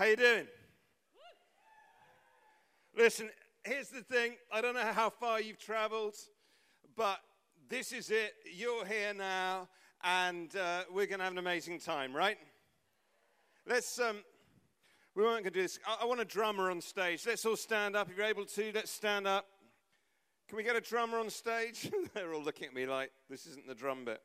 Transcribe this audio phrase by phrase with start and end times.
[0.00, 0.46] How you doing?
[2.96, 3.28] Listen,
[3.64, 4.36] here's the thing.
[4.50, 6.14] I don't know how far you've traveled,
[6.96, 7.18] but
[7.68, 8.32] this is it.
[8.50, 9.68] You're here now,
[10.02, 12.38] and uh, we're going to have an amazing time, right?
[13.66, 14.00] Let's.
[14.00, 14.24] Um,
[15.14, 15.78] we weren't going to do this.
[15.86, 17.26] I, I want a drummer on stage.
[17.26, 18.08] Let's all stand up.
[18.10, 19.44] If you're able to, let's stand up.
[20.48, 21.90] Can we get a drummer on stage?
[22.14, 24.22] They're all looking at me like this isn't the drum bit.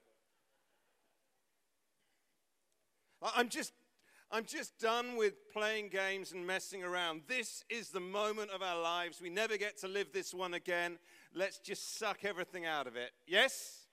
[3.35, 3.73] I'm just
[4.35, 7.21] I'm just done with playing games and messing around.
[7.25, 9.21] This is the moment of our lives.
[9.21, 10.99] We never get to live this one again.
[11.33, 13.11] Let's just suck everything out of it.
[13.25, 13.85] Yes?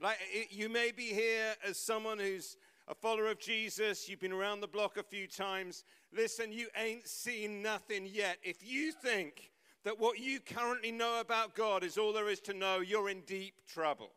[0.00, 0.16] Like
[0.48, 2.56] you may be here as someone who's
[2.88, 5.84] a follower of Jesus, you've been around the block a few times.
[6.16, 8.38] Listen, you ain't seen nothing yet.
[8.42, 9.50] If you think
[9.84, 13.20] that what you currently know about God is all there is to know, you're in
[13.26, 14.12] deep trouble.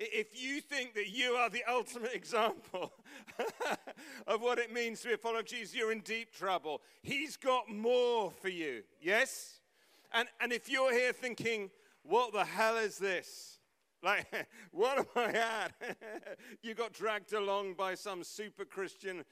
[0.00, 2.92] If you think that you are the ultimate example
[4.26, 6.82] of what it means to be a follower of Jesus, you're in deep trouble.
[7.02, 9.60] He's got more for you, yes?
[10.12, 11.70] And, and if you're here thinking,
[12.02, 13.54] what the hell is this?
[14.00, 15.72] Like, what am I at?
[16.62, 19.24] you got dragged along by some super Christian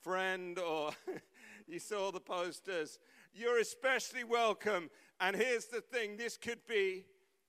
[0.00, 0.92] friend, or
[1.66, 3.00] you saw the posters.
[3.34, 4.90] You're especially welcome.
[5.20, 7.04] And here's the thing this could be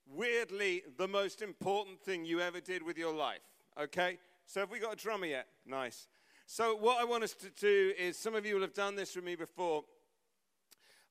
[0.07, 3.41] weirdly the most important thing you ever did with your life.
[3.79, 4.19] Okay?
[4.45, 5.47] So have we got a drummer yet?
[5.65, 6.07] Nice.
[6.45, 9.15] So what I want us to do is some of you will have done this
[9.15, 9.83] with me before.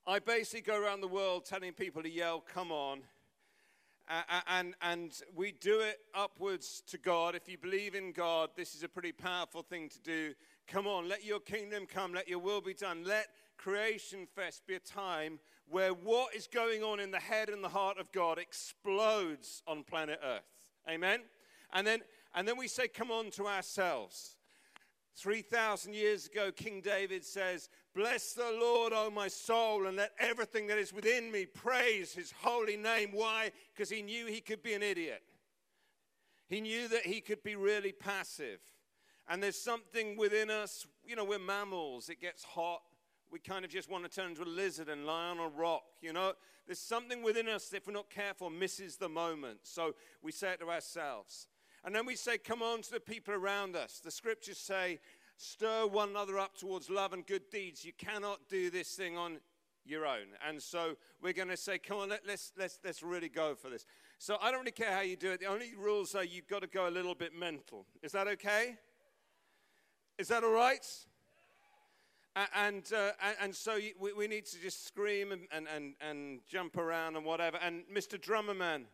[0.06, 3.02] I basically go around the world telling people to yell, come on.
[4.08, 7.34] Uh, and, and we do it upwards to God.
[7.34, 10.34] If you believe in God, this is a pretty powerful thing to do.
[10.66, 13.04] Come on, let your kingdom come, let your will be done.
[13.04, 15.38] Let Creation Fest be a time
[15.72, 19.82] where what is going on in the head and the heart of God explodes on
[19.82, 20.42] planet Earth.
[20.86, 21.20] Amen?
[21.72, 22.00] And then,
[22.34, 24.36] and then we say, come on to ourselves.
[25.16, 30.66] 3,000 years ago, King David says, Bless the Lord, O my soul, and let everything
[30.66, 33.10] that is within me praise his holy name.
[33.12, 33.50] Why?
[33.74, 35.22] Because he knew he could be an idiot.
[36.48, 38.60] He knew that he could be really passive.
[39.28, 42.08] And there's something within us, you know, we're mammals.
[42.08, 42.82] It gets hot,
[43.32, 45.84] we kind of just want to turn into a lizard and lie on a rock.
[46.02, 46.34] You know,
[46.66, 49.60] there's something within us that, if we're not careful, misses the moment.
[49.62, 51.48] So we say it to ourselves.
[51.82, 54.00] And then we say, Come on to the people around us.
[54.04, 55.00] The scriptures say,
[55.38, 57.84] Stir one another up towards love and good deeds.
[57.84, 59.40] You cannot do this thing on
[59.84, 60.26] your own.
[60.46, 63.70] And so we're going to say, Come on, let, let's, let's, let's really go for
[63.70, 63.86] this.
[64.18, 65.40] So I don't really care how you do it.
[65.40, 67.86] The only rules are you've got to go a little bit mental.
[68.02, 68.76] Is that okay?
[70.18, 70.86] Is that all right?
[72.34, 73.10] And, uh,
[73.40, 77.26] and so we, we need to just scream and, and, and, and jump around and
[77.26, 77.58] whatever.
[77.58, 78.18] And Mr.
[78.18, 78.86] Drummerman,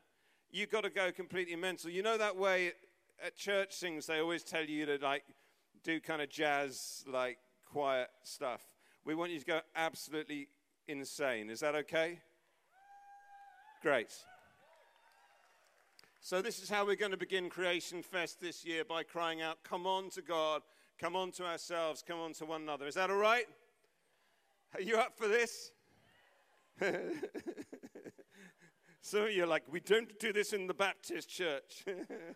[0.51, 1.89] you've got to go completely mental.
[1.89, 2.73] You know that way
[3.25, 5.23] at church things, they always tell you to like
[5.85, 8.63] do kind of jazz, like quiet stuff.
[9.05, 10.49] We want you to go absolutely
[10.89, 11.49] insane.
[11.49, 12.19] Is that okay?
[13.83, 14.13] Great.
[16.21, 19.59] So, this is how we're going to begin Creation Fest this year by crying out,
[19.63, 20.63] Come on to God
[20.99, 22.87] come on to ourselves, come on to one another.
[22.87, 23.47] Is that all right?
[24.75, 25.71] Are you up for this?
[29.01, 31.85] so you're like, we don't do this in the Baptist church.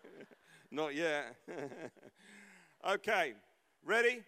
[0.71, 1.37] Not yet.
[2.89, 3.34] okay,
[3.84, 4.23] ready?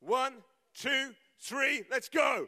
[0.00, 0.34] One,
[0.74, 2.46] two, three, let's go.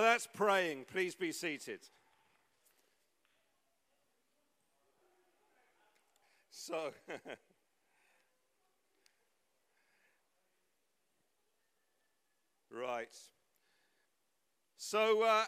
[0.00, 0.86] Now that's praying.
[0.90, 1.80] Please be seated.
[6.48, 6.92] So,
[12.72, 13.14] right.
[14.78, 15.44] So, uh,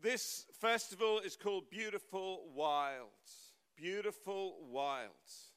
[0.00, 3.56] this festival is called Beautiful Wilds.
[3.76, 5.50] Beautiful Wilds.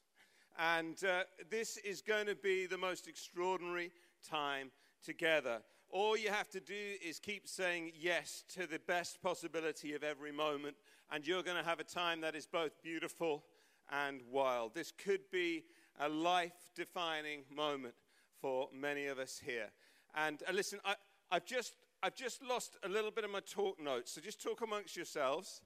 [0.58, 3.92] And uh, this is going to be the most extraordinary
[4.28, 4.72] time
[5.06, 5.60] together.
[5.88, 10.32] All you have to do is keep saying yes to the best possibility of every
[10.32, 10.76] moment,
[11.12, 13.44] and you're going to have a time that is both beautiful
[13.90, 14.74] and wild.
[14.74, 15.62] This could be
[16.00, 17.94] a life defining moment
[18.40, 19.68] for many of us here.
[20.14, 20.96] And uh, listen, I,
[21.30, 24.60] I've just I've just lost a little bit of my talk notes, so just talk
[24.60, 25.62] amongst yourselves.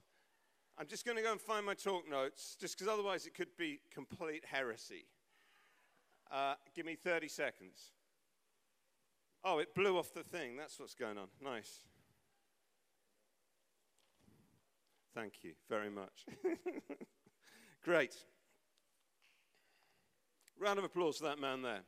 [0.77, 3.55] I'm just going to go and find my talk notes, just because otherwise it could
[3.57, 5.05] be complete heresy.
[6.31, 7.91] Uh, give me 30 seconds.
[9.43, 10.55] Oh, it blew off the thing.
[10.55, 11.27] That's what's going on.
[11.43, 11.79] Nice.
[15.15, 16.25] Thank you very much.
[17.83, 18.15] Great.
[20.59, 21.81] Round of applause for that man there.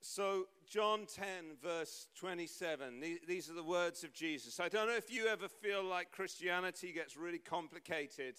[0.00, 1.26] So, John 10,
[1.62, 4.58] verse 27, these are the words of Jesus.
[4.58, 8.34] I don't know if you ever feel like Christianity gets really complicated.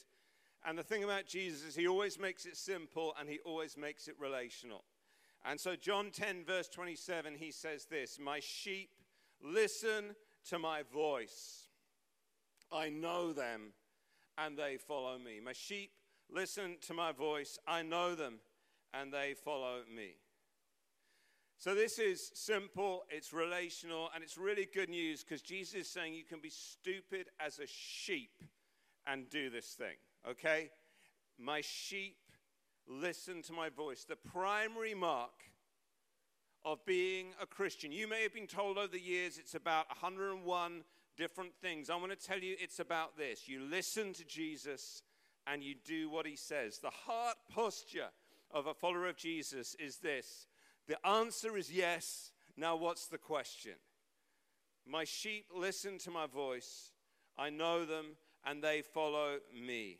[0.65, 4.07] And the thing about Jesus is he always makes it simple and he always makes
[4.07, 4.83] it relational.
[5.43, 8.89] And so, John 10, verse 27, he says this My sheep
[9.43, 10.15] listen
[10.49, 11.67] to my voice.
[12.71, 13.73] I know them
[14.37, 15.39] and they follow me.
[15.43, 15.91] My sheep
[16.31, 17.57] listen to my voice.
[17.67, 18.39] I know them
[18.93, 20.15] and they follow me.
[21.57, 26.15] So, this is simple, it's relational, and it's really good news because Jesus is saying
[26.15, 28.31] you can be stupid as a sheep
[29.05, 29.95] and do this thing,
[30.29, 30.69] okay?
[31.37, 32.17] My sheep
[32.87, 34.03] listen to my voice.
[34.03, 35.31] The primary mark
[36.63, 40.83] of being a Christian, you may have been told over the years it's about 101
[41.17, 41.89] different things.
[41.89, 43.47] I want to tell you it's about this.
[43.47, 45.03] You listen to Jesus
[45.47, 46.77] and you do what he says.
[46.77, 48.09] The heart posture
[48.51, 50.47] of a follower of Jesus is this
[50.87, 52.31] the answer is yes.
[52.57, 53.73] Now, what's the question?
[54.85, 56.91] My sheep listen to my voice.
[57.37, 59.99] I know them, and they follow me.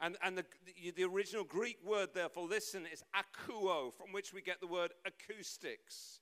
[0.00, 4.32] And, and the, the, the original Greek word there for listen is akuo, from which
[4.32, 6.20] we get the word acoustics.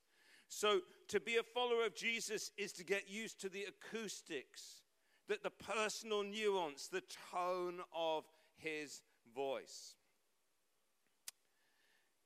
[0.48, 4.82] So, to be a follower of Jesus is to get used to the acoustics,
[5.28, 8.24] that the personal nuance, the tone of
[8.56, 9.02] his
[9.34, 9.94] voice.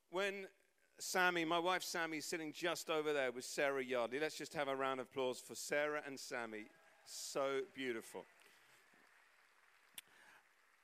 [0.09, 0.47] When
[0.99, 4.19] Sammy, my wife Sammy, is sitting just over there with Sarah Yardley.
[4.19, 6.65] Let's just have a round of applause for Sarah and Sammy.
[7.05, 8.25] So beautiful.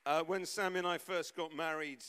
[0.06, 2.02] Uh, when Sammy and I first got married,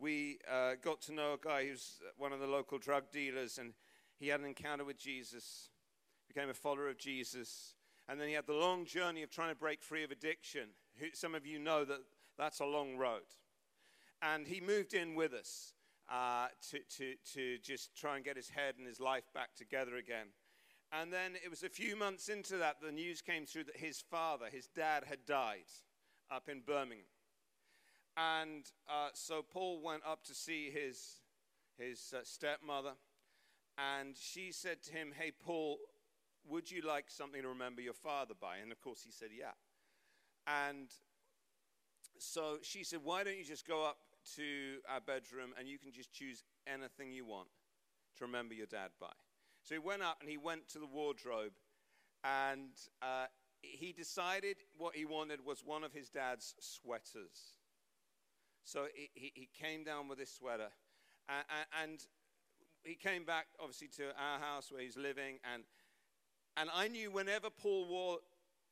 [0.00, 3.72] we uh, got to know a guy who's one of the local drug dealers, and
[4.18, 5.68] he had an encounter with Jesus,
[6.26, 7.74] became a follower of Jesus,
[8.08, 10.70] and then he had the long journey of trying to break free of addiction.
[11.12, 12.00] Some of you know that
[12.36, 13.22] that's a long road.
[14.20, 15.72] And he moved in with us
[16.10, 19.96] uh, to, to, to just try and get his head and his life back together
[19.96, 20.26] again.
[20.90, 24.00] And then it was a few months into that, the news came through that his
[24.00, 25.70] father, his dad, had died
[26.34, 27.06] up in Birmingham.
[28.16, 31.20] And uh, so Paul went up to see his,
[31.78, 32.92] his uh, stepmother,
[33.78, 35.78] and she said to him, Hey, Paul,
[36.48, 38.58] would you like something to remember your father by?
[38.58, 39.52] And of course, he said, Yeah.
[40.46, 40.88] And
[42.18, 43.98] so she said, Why don't you just go up
[44.36, 47.48] to our bedroom and you can just choose anything you want
[48.16, 49.12] to remember your dad by.
[49.64, 51.52] So he went up and he went to the wardrobe
[52.22, 52.70] and
[53.02, 53.26] uh,
[53.72, 57.58] he decided what he wanted was one of his dad's sweaters.
[58.64, 60.68] So he, he came down with this sweater
[61.28, 61.44] and,
[61.82, 62.06] and
[62.82, 65.64] he came back obviously to our house where he's living and
[66.56, 68.18] and I knew whenever Paul wore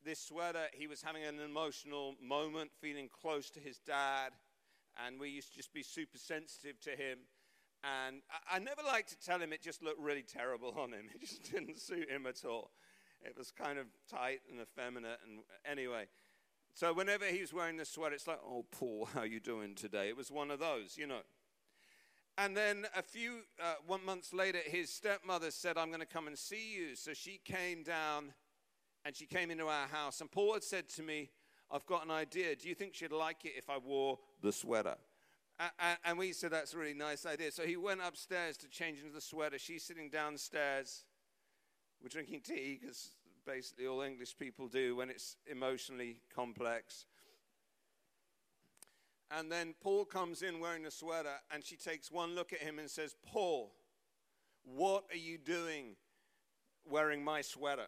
[0.05, 4.33] this sweater, he was having an emotional moment, feeling close to his dad
[5.05, 7.19] and we used to just be super sensitive to him.
[7.83, 11.07] And I, I never liked to tell him it just looked really terrible on him.
[11.15, 12.71] It just didn't suit him at all.
[13.25, 15.19] It was kind of tight and effeminate.
[15.27, 16.07] And anyway,
[16.75, 20.09] so whenever he was wearing the sweater, it's like, oh, Paul, how you doing today?
[20.09, 21.21] It was one of those, you know.
[22.39, 26.27] And then a few uh, one months later, his stepmother said, I'm going to come
[26.27, 26.97] and see you.
[26.97, 28.33] So she came down
[29.05, 30.21] and she came into our house.
[30.21, 31.31] And Paul had said to me,
[31.71, 32.57] I've got an idea.
[32.57, 34.97] Do you think she'd like it if I wore the sweater?
[36.05, 37.53] And we said, That's a really nice idea.
[37.53, 39.59] So he went upstairs to change into the sweater.
[39.59, 41.05] She's sitting downstairs.
[42.03, 43.11] We're drinking tea because
[43.47, 47.07] basically all English people do when it's emotionally complex.
[49.31, 52.81] And then Paul comes in wearing a sweater, and she takes one look at him
[52.81, 53.73] and says, Paul,
[54.65, 55.95] what are you doing
[56.85, 57.87] wearing my sweater?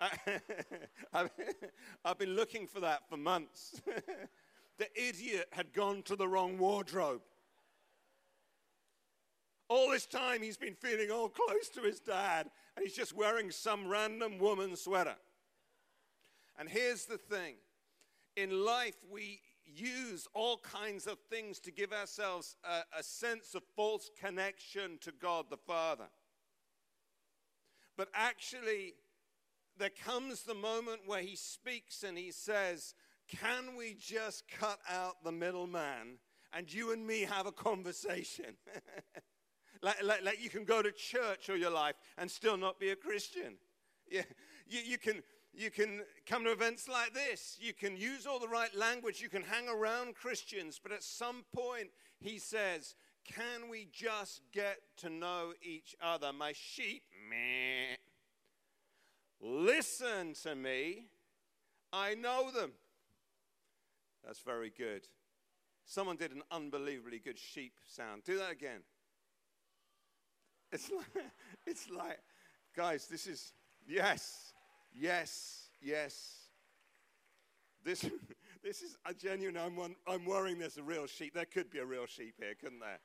[1.12, 3.82] I've been looking for that for months.
[4.78, 7.20] the idiot had gone to the wrong wardrobe.
[9.70, 13.52] All this time he's been feeling all close to his dad, and he's just wearing
[13.52, 15.14] some random woman's sweater.
[16.58, 17.54] And here's the thing
[18.36, 23.62] in life, we use all kinds of things to give ourselves a, a sense of
[23.76, 26.08] false connection to God the Father.
[27.96, 28.94] But actually,
[29.78, 32.94] there comes the moment where he speaks and he says,
[33.28, 36.18] Can we just cut out the middleman
[36.52, 38.56] and you and me have a conversation?
[39.82, 42.90] Like, like, like, you can go to church all your life and still not be
[42.90, 43.54] a Christian.
[44.10, 44.22] Yeah,
[44.68, 45.22] you, you, can,
[45.54, 47.56] you can come to events like this.
[47.60, 49.20] You can use all the right language.
[49.20, 50.78] You can hang around Christians.
[50.82, 52.94] But at some point, he says,
[53.24, 56.32] Can we just get to know each other?
[56.32, 57.96] My sheep, meh.
[59.40, 61.06] Listen to me.
[61.92, 62.72] I know them.
[64.24, 65.08] That's very good.
[65.86, 68.22] Someone did an unbelievably good sheep sound.
[68.24, 68.82] Do that again.
[70.72, 71.24] It's like,
[71.66, 72.18] it's like,
[72.76, 73.52] guys, this is,
[73.86, 74.52] yes,
[74.94, 76.36] yes, yes.
[77.84, 78.02] This,
[78.62, 81.34] this is a genuine, I'm, one, I'm worrying there's a real sheep.
[81.34, 83.00] There could be a real sheep here, couldn't there?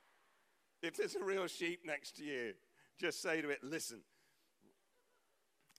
[0.81, 2.53] If there's a real sheep next to you,
[2.99, 4.01] just say to it, listen.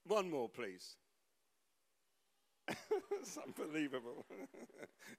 [0.04, 0.96] One more, please.
[3.12, 4.26] it's unbelievable.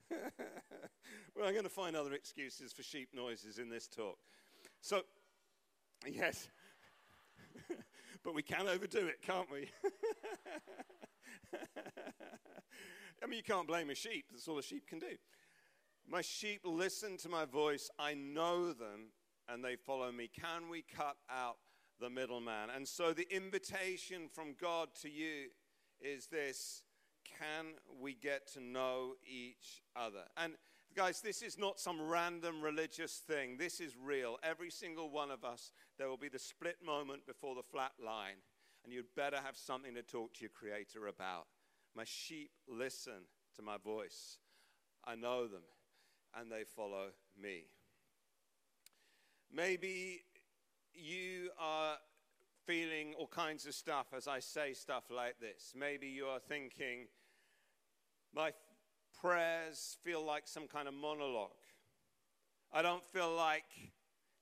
[0.09, 4.17] well, I'm going to find other excuses for sheep noises in this talk.
[4.81, 5.01] So,
[6.05, 6.49] yes,
[8.23, 9.69] but we can overdo it, can't we?
[13.23, 14.25] I mean, you can't blame a sheep.
[14.31, 15.17] That's all a sheep can do.
[16.07, 17.89] My sheep listen to my voice.
[17.99, 19.11] I know them
[19.49, 20.29] and they follow me.
[20.33, 21.57] Can we cut out
[21.99, 22.69] the middleman?
[22.75, 25.49] And so the invitation from God to you
[25.99, 26.83] is this
[27.39, 30.23] can we get to know each other?
[30.37, 30.53] And
[30.97, 33.55] guys, this is not some random religious thing.
[33.55, 34.37] This is real.
[34.41, 38.37] Every single one of us, there will be the split moment before the flat line,
[38.83, 41.45] and you'd better have something to talk to your Creator about.
[41.95, 43.27] My sheep listen
[43.57, 44.39] to my voice.
[45.05, 45.61] I know them,
[46.35, 47.65] and they follow me.
[49.53, 50.23] Maybe
[50.95, 51.97] you are
[52.65, 55.73] feeling all kinds of stuff as I say stuff like this.
[55.75, 57.05] Maybe you are thinking,
[58.33, 58.51] my
[59.21, 61.51] prayers feel like some kind of monologue.
[62.73, 63.65] I don't feel like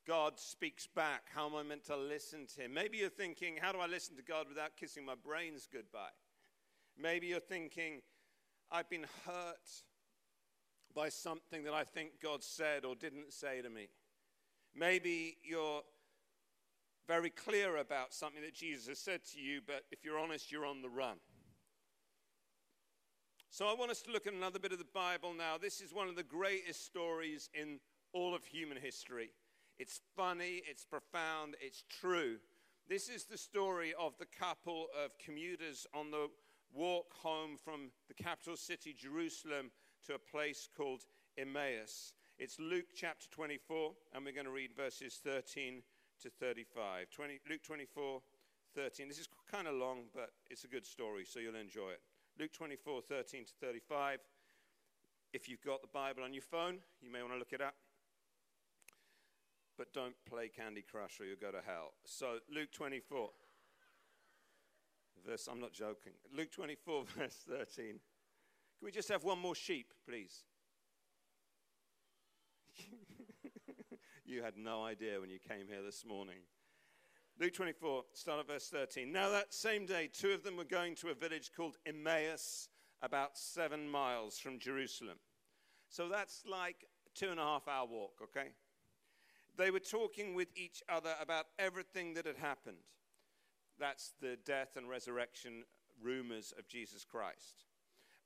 [0.07, 1.23] God speaks back.
[1.33, 2.73] How am I meant to listen to Him?
[2.73, 6.13] Maybe you're thinking, how do I listen to God without kissing my brains goodbye?
[6.97, 8.01] Maybe you're thinking,
[8.71, 9.83] I've been hurt
[10.95, 13.89] by something that I think God said or didn't say to me.
[14.75, 15.81] Maybe you're
[17.07, 20.65] very clear about something that Jesus has said to you, but if you're honest, you're
[20.65, 21.17] on the run.
[23.55, 25.57] So I want us to look at another bit of the Bible now.
[25.57, 27.79] This is one of the greatest stories in
[28.11, 29.29] all of human history.
[29.79, 32.35] It's funny, it's profound, it's true.
[32.89, 36.27] This is the story of the couple of commuters on the
[36.73, 39.71] walk home from the capital city, Jerusalem,
[40.05, 41.03] to a place called
[41.37, 42.11] Emmaus.
[42.37, 45.81] It's Luke chapter 24, and we're going to read verses 13
[46.23, 47.09] to 35.
[47.09, 48.21] 20, Luke 24,
[48.75, 49.07] 13.
[49.07, 52.01] This is kind of long, but it's a good story, so you'll enjoy it.
[52.37, 54.19] Luke 24, 13 to 35.
[55.31, 57.75] If you've got the Bible on your phone, you may want to look it up.
[59.77, 61.93] But don't play Candy Crush or you'll go to hell.
[62.03, 63.29] So, Luke 24,
[65.25, 66.13] verse, I'm not joking.
[66.35, 67.85] Luke 24, verse 13.
[67.87, 67.99] Can
[68.81, 70.43] we just have one more sheep, please?
[74.25, 76.39] you had no idea when you came here this morning.
[77.37, 79.11] Luke 24, start at verse 13.
[79.11, 82.69] Now, that same day, two of them were going to a village called Emmaus,
[83.01, 85.17] about seven miles from Jerusalem.
[85.89, 88.51] So that's like two and a half hour walk, okay?
[89.57, 92.77] They were talking with each other about everything that had happened.
[93.77, 95.65] That's the death and resurrection
[96.01, 97.65] rumors of Jesus Christ.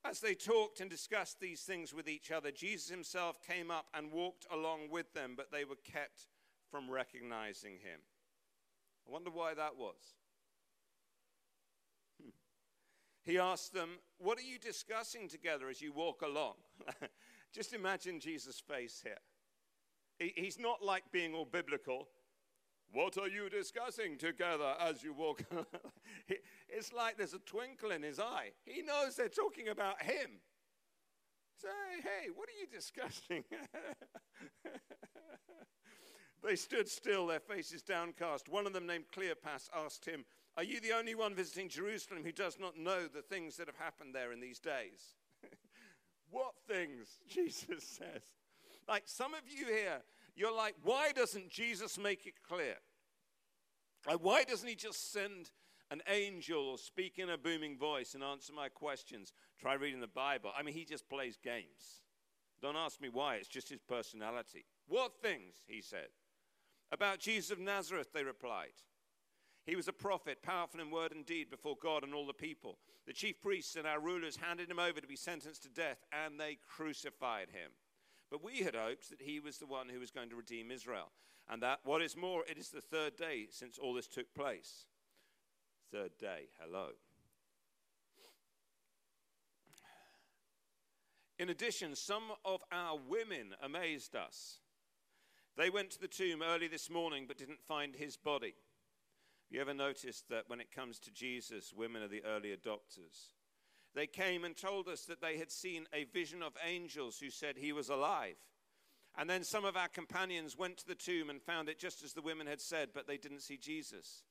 [0.04, 4.12] As they talked and discussed these things with each other, Jesus himself came up and
[4.12, 6.28] walked along with them, but they were kept
[6.70, 8.00] from recognizing him.
[9.10, 10.14] I wonder why that was.
[12.22, 12.28] Hmm.
[13.24, 16.54] He asked them, What are you discussing together as you walk along?
[17.52, 19.18] Just imagine Jesus' face here.
[20.20, 22.06] He, he's not like being all biblical.
[22.92, 25.42] What are you discussing together as you walk?
[26.68, 28.50] it's like there's a twinkle in his eye.
[28.64, 30.38] He knows they're talking about him.
[31.60, 31.68] Say,
[32.02, 33.42] hey, what are you discussing?
[36.42, 38.48] They stood still, their faces downcast.
[38.48, 40.24] One of them, named Cleopas, asked him,
[40.56, 43.76] Are you the only one visiting Jerusalem who does not know the things that have
[43.76, 45.16] happened there in these days?
[46.30, 47.18] what things?
[47.28, 48.22] Jesus says.
[48.88, 50.00] Like some of you here,
[50.34, 52.76] you're like, Why doesn't Jesus make it clear?
[54.06, 55.50] Like, why doesn't he just send
[55.90, 59.32] an angel or speak in a booming voice and answer my questions?
[59.60, 60.50] Try reading the Bible.
[60.56, 62.00] I mean, he just plays games.
[62.62, 64.64] Don't ask me why, it's just his personality.
[64.86, 65.56] What things?
[65.66, 66.08] He said.
[66.92, 68.72] About Jesus of Nazareth, they replied.
[69.64, 72.78] He was a prophet, powerful in word and deed before God and all the people.
[73.06, 76.40] The chief priests and our rulers handed him over to be sentenced to death, and
[76.40, 77.70] they crucified him.
[78.30, 81.12] But we had hoped that he was the one who was going to redeem Israel.
[81.48, 84.86] And that, what is more, it is the third day since all this took place.
[85.92, 86.90] Third day, hello.
[91.38, 94.58] In addition, some of our women amazed us.
[95.60, 98.54] They went to the tomb early this morning but didn't find his body.
[98.54, 103.34] Have you ever noticed that when it comes to Jesus, women are the early adopters?
[103.94, 107.58] They came and told us that they had seen a vision of angels who said
[107.58, 108.36] he was alive.
[109.18, 112.14] And then some of our companions went to the tomb and found it just as
[112.14, 114.22] the women had said, but they didn't see Jesus.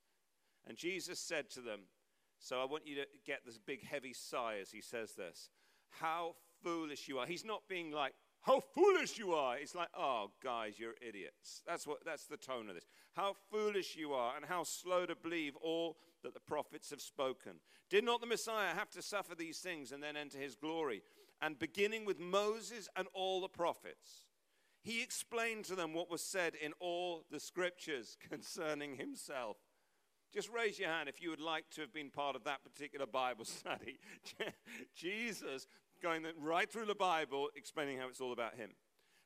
[0.66, 1.82] And Jesus said to them,
[2.40, 5.48] So I want you to get this big heavy sigh as he says this.
[5.90, 6.34] How
[6.64, 7.26] foolish you are.
[7.26, 9.58] He's not being like, How foolish you are.
[9.58, 11.62] It's like, Oh, guys, you're idiots.
[11.66, 12.86] That's, what, that's the tone of this.
[13.14, 17.52] How foolish you are, and how slow to believe all that the prophets have spoken.
[17.88, 21.02] Did not the Messiah have to suffer these things and then enter his glory?
[21.42, 24.26] And beginning with Moses and all the prophets,
[24.82, 29.56] he explained to them what was said in all the scriptures concerning himself.
[30.32, 33.06] Just raise your hand if you would like to have been part of that particular
[33.06, 33.98] Bible study.
[34.94, 35.66] Jesus
[36.02, 38.70] going right through the Bible, explaining how it's all about him.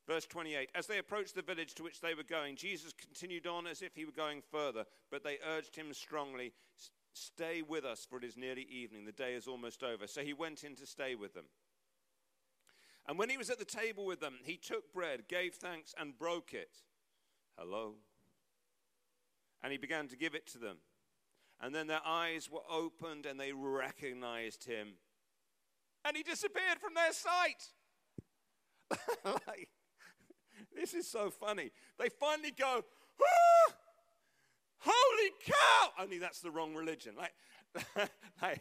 [0.06, 3.66] Verse 28 As they approached the village to which they were going, Jesus continued on
[3.66, 6.52] as if he were going further, but they urged him strongly,
[7.14, 9.04] Stay with us, for it is nearly evening.
[9.04, 10.08] The day is almost over.
[10.08, 11.44] So he went in to stay with them.
[13.06, 16.18] And when he was at the table with them, he took bread, gave thanks, and
[16.18, 16.78] broke it.
[17.56, 17.94] Hello.
[19.62, 20.78] And he began to give it to them.
[21.60, 24.94] And then their eyes were opened and they recognized him.
[26.04, 27.64] And he disappeared from their sight.
[29.24, 29.68] like,
[30.74, 31.70] this is so funny.
[31.98, 32.84] They finally go,
[33.22, 33.74] ah,
[34.84, 36.02] Holy cow!
[36.02, 37.14] Only that's the wrong religion.
[37.16, 37.32] Like,
[38.42, 38.60] like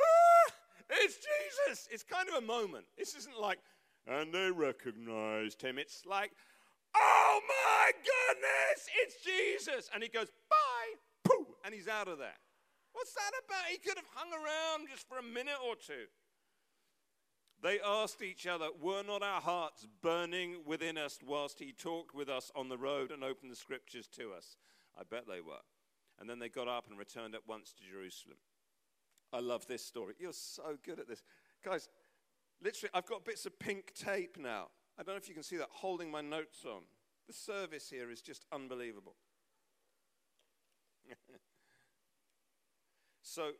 [0.00, 0.52] ah,
[0.88, 1.88] it's Jesus.
[1.90, 2.86] It's kind of a moment.
[2.96, 3.58] This isn't like,
[4.06, 5.78] and they recognized him.
[5.78, 6.32] It's like,
[6.96, 9.90] oh my goodness, it's Jesus.
[9.92, 12.40] And he goes, bye, pooh, and he's out of there.
[12.92, 13.66] What's that about?
[13.70, 16.08] He could have hung around just for a minute or two.
[17.62, 22.28] They asked each other, Were not our hearts burning within us whilst he talked with
[22.28, 24.56] us on the road and opened the scriptures to us?
[24.98, 25.62] I bet they were.
[26.20, 28.38] And then they got up and returned at once to Jerusalem.
[29.32, 30.14] I love this story.
[30.18, 31.22] You're so good at this.
[31.64, 31.88] Guys,
[32.62, 34.68] literally, I've got bits of pink tape now.
[34.98, 36.82] I don't know if you can see that, holding my notes on.
[37.26, 39.14] The service here is just unbelievable.
[43.22, 43.52] so,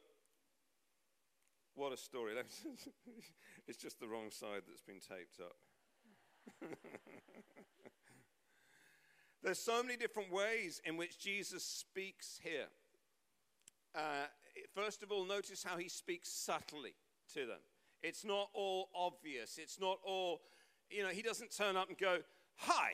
[1.75, 2.35] what a story.
[3.67, 5.57] it's just the wrong side that's been taped up.
[9.43, 12.69] There's so many different ways in which Jesus speaks here.
[13.95, 14.27] Uh,
[14.75, 16.95] first of all, notice how he speaks subtly
[17.35, 17.59] to them.
[18.03, 19.59] It's not all obvious.
[19.59, 20.43] It's not all,
[20.91, 22.19] you know, he doesn't turn up and go,
[22.57, 22.93] Hi,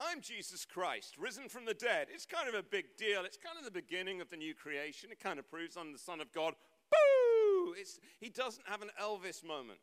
[0.00, 2.08] I'm Jesus Christ, risen from the dead.
[2.12, 3.24] It's kind of a big deal.
[3.24, 5.10] It's kind of the beginning of the new creation.
[5.10, 6.54] It kind of proves I'm the Son of God.
[6.90, 7.74] Boo!
[7.76, 9.78] It's, he doesn't have an Elvis moment.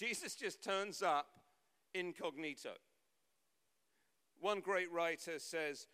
[0.00, 1.26] Jesus just turns up
[1.92, 2.70] incognito.
[4.40, 5.88] One great writer says,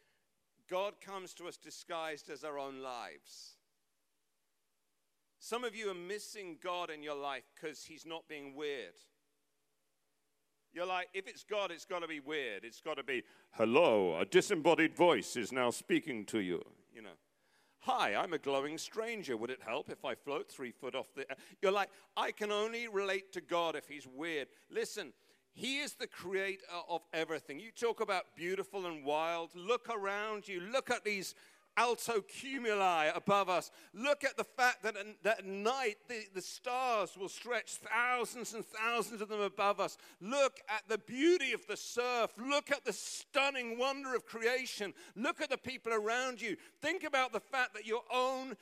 [0.70, 3.56] God comes to us disguised as our own lives.
[5.40, 8.94] Some of you are missing God in your life because he's not being weird.
[10.72, 12.62] You're like, if it's God, it's got to be weird.
[12.62, 16.62] It's got to be, hello, a disembodied voice is now speaking to you.
[16.94, 17.16] You know,
[17.80, 19.36] hi, I'm a glowing stranger.
[19.36, 21.26] Would it help if I float three foot off the.
[21.62, 24.48] You're like, I can only relate to God if he's weird.
[24.70, 25.12] Listen,
[25.54, 27.58] he is the creator of everything.
[27.58, 29.50] You talk about beautiful and wild.
[29.54, 30.60] Look around you.
[30.60, 31.34] Look at these
[31.76, 33.70] alto cumuli above us.
[33.94, 39.20] Look at the fact that, at night the, the stars will stretch thousands and thousands
[39.20, 39.98] of them above us.
[40.20, 42.32] Look at the beauty of the surf.
[42.38, 44.94] Look at the stunning wonder of creation.
[45.14, 46.56] Look at the people around you.
[46.80, 48.56] Think about the fact that your own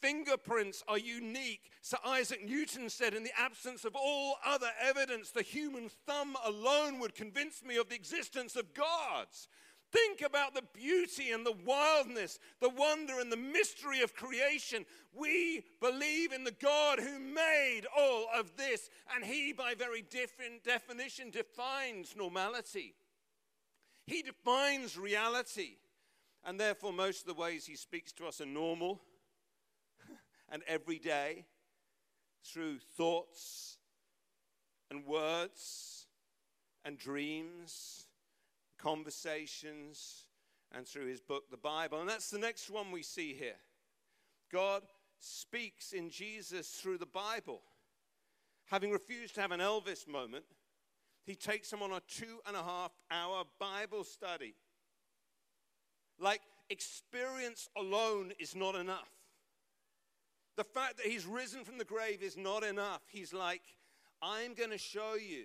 [0.00, 1.70] fingerprints are unique.
[1.82, 6.98] Sir Isaac Newton said, In the absence of all other evidence, the human thumb alone
[7.00, 9.48] would convince me of the existence of gods.
[9.92, 14.86] Think about the beauty and the wildness, the wonder and the mystery of creation.
[15.12, 20.62] We believe in the God who made all of this, and He, by very different
[20.62, 22.94] definition, defines normality.
[24.06, 25.76] He defines reality,
[26.44, 29.00] and therefore, most of the ways He speaks to us are normal
[30.52, 31.46] and every day
[32.44, 33.78] through thoughts
[34.90, 36.06] and words
[36.84, 37.99] and dreams,
[38.82, 40.24] conversations,
[40.72, 42.00] and through his book, the Bible.
[42.00, 43.58] And that's the next one we see here.
[44.52, 44.82] God
[45.18, 47.62] speaks in Jesus through the Bible.
[48.66, 50.44] Having refused to have an Elvis moment,
[51.24, 54.54] He takes them on a two and a half hour Bible study.
[56.18, 59.10] Like, experience alone is not enough.
[60.56, 63.02] The fact that he's risen from the grave is not enough.
[63.08, 63.62] He's like,
[64.22, 65.44] I'm going to show you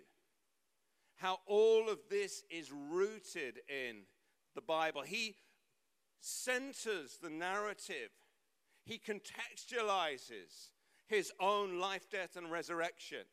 [1.15, 4.03] how all of this is rooted in
[4.53, 5.01] the Bible.
[5.01, 5.35] He
[6.19, 8.09] centers the narrative,
[8.83, 10.71] he contextualizes
[11.07, 13.25] his own life, death, and resurrection.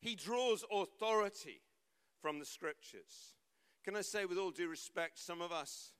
[0.00, 1.62] He draws authority
[2.20, 3.34] from the scriptures.
[3.84, 5.92] Can I say, with all due respect, some of us,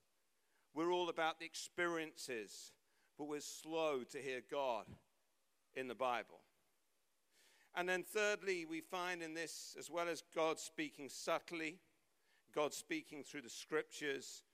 [0.75, 2.73] we're all about the experiences,
[3.17, 4.87] but we're slow to hear God
[5.75, 6.44] in the Bible.
[7.77, 11.79] And then, thirdly, we find in this, as well as God speaking subtly,
[12.55, 14.45] God speaking through the scriptures,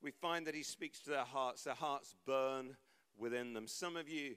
[0.00, 1.64] we find that He speaks to their hearts.
[1.64, 2.76] Their hearts burn
[3.18, 3.66] within them.
[3.66, 4.36] Some of you,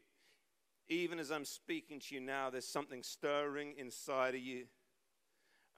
[0.90, 4.66] even as I'm speaking to you now, there's something stirring inside of you.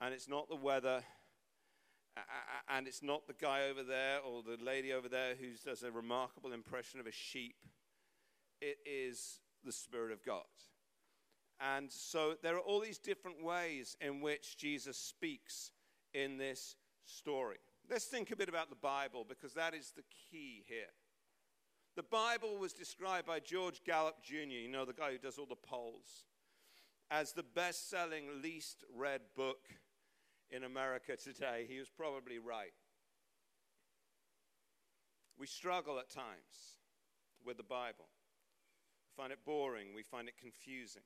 [0.00, 1.02] And it's not the weather,
[2.68, 5.90] and it's not the guy over there or the lady over there who does a
[5.90, 7.56] remarkable impression of a sheep.
[8.60, 10.44] It is the Spirit of God.
[11.60, 15.72] And so there are all these different ways in which Jesus speaks
[16.12, 17.56] in this story.
[17.90, 20.92] Let's think a bit about the Bible because that is the key here.
[21.94, 25.46] The Bible was described by George Gallup Jr., you know, the guy who does all
[25.46, 26.24] the polls,
[27.10, 29.68] as the best selling, least read book
[30.50, 31.64] in America today.
[31.68, 32.74] He was probably right.
[35.38, 36.76] We struggle at times
[37.44, 38.08] with the Bible.
[39.06, 41.02] We find it boring, we find it confusing.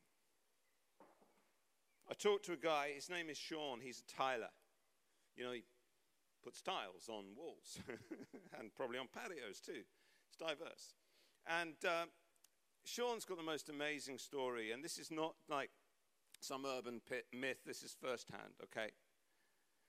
[2.10, 4.50] I talked to a guy, his name is Sean, he's a tiler.
[5.36, 5.62] You know, he
[6.42, 7.78] puts tiles on walls
[8.58, 9.82] and probably on patios too.
[10.28, 10.94] It's diverse.
[11.46, 12.06] And uh,
[12.84, 15.70] Sean's got the most amazing story, and this is not like
[16.40, 18.88] some urban pit myth, this is firsthand, okay?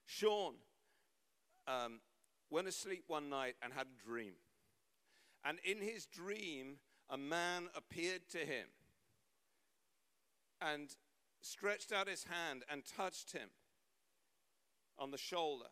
[0.06, 0.56] Sean
[1.68, 2.02] um,
[2.52, 4.34] went asleep one night and had a dream.
[5.44, 6.76] And in his dream,
[7.10, 8.68] a man appeared to him.
[10.62, 10.96] And
[11.42, 13.50] stretched out his hand and touched him
[14.98, 15.70] on the shoulder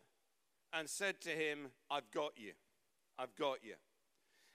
[0.73, 2.53] and said to him, I've got you.
[3.17, 3.75] I've got you.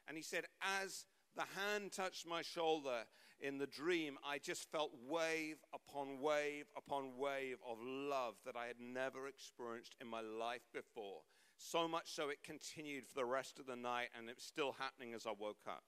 [0.09, 0.44] And he said,
[0.83, 3.05] As the hand touched my shoulder
[3.40, 8.66] in the dream, I just felt wave upon wave upon wave of love that I
[8.66, 11.22] had never experienced in my life before.
[11.57, 14.74] So much so it continued for the rest of the night and it was still
[14.79, 15.85] happening as I woke up.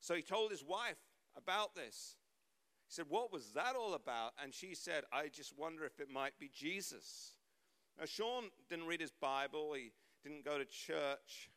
[0.00, 0.98] So he told his wife
[1.36, 2.16] about this.
[2.94, 4.34] Said, What was that all about?
[4.40, 7.32] And she said, I just wonder if it might be Jesus.
[7.98, 9.90] Now, Sean didn't read his Bible, he
[10.22, 11.50] didn't go to church.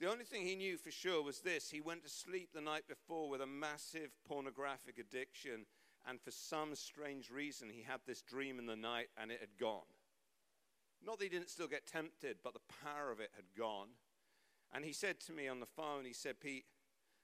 [0.00, 2.88] The only thing he knew for sure was this he went to sleep the night
[2.88, 5.66] before with a massive pornographic addiction,
[6.08, 9.56] and for some strange reason, he had this dream in the night and it had
[9.60, 9.86] gone.
[11.06, 13.90] Not that he didn't still get tempted, but the power of it had gone.
[14.72, 16.64] And he said to me on the phone, he said, Pete,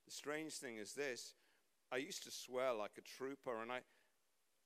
[0.06, 1.34] the strange thing is this
[1.92, 3.80] I used to swear like a trooper, and I,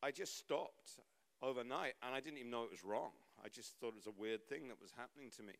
[0.02, 1.00] I just stopped
[1.42, 3.12] overnight, and I didn't even know it was wrong.
[3.44, 5.54] I just thought it was a weird thing that was happening to me.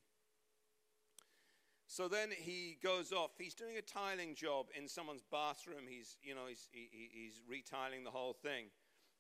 [1.87, 3.33] So then he goes off.
[3.39, 5.85] He's doing a tiling job in someone's bathroom.
[5.89, 8.67] He's, you know, he's, he, he's retiling the whole thing.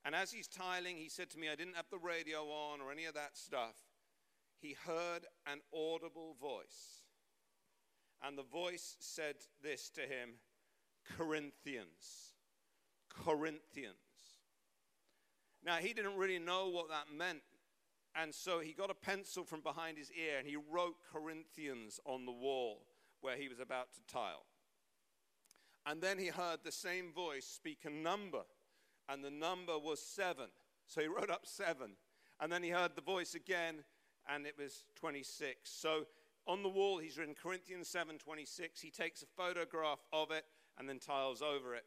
[0.04, 2.90] And as he's tiling, he said to me, I didn't have the radio on or
[2.90, 3.76] any of that stuff.
[4.60, 7.04] He heard an audible voice.
[8.22, 10.40] And the voice said this to him
[11.16, 12.33] Corinthians.
[13.14, 13.94] Corinthians.
[15.64, 17.42] Now, he didn't really know what that meant.
[18.14, 22.26] And so he got a pencil from behind his ear and he wrote Corinthians on
[22.26, 22.86] the wall
[23.20, 24.44] where he was about to tile.
[25.86, 28.42] And then he heard the same voice speak a number,
[29.08, 30.46] and the number was seven.
[30.86, 31.96] So he wrote up seven.
[32.40, 33.84] And then he heard the voice again,
[34.28, 35.58] and it was 26.
[35.64, 36.06] So
[36.46, 38.80] on the wall, he's written Corinthians 7 26.
[38.80, 40.44] He takes a photograph of it
[40.78, 41.84] and then tiles over it.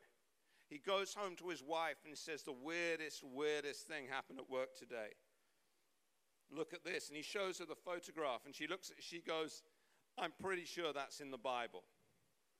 [0.70, 4.76] He goes home to his wife and says, The weirdest, weirdest thing happened at work
[4.78, 5.16] today.
[6.52, 7.08] Look at this.
[7.08, 9.64] And he shows her the photograph, and she looks at she goes,
[10.18, 11.84] I'm pretty sure that's in the Bible.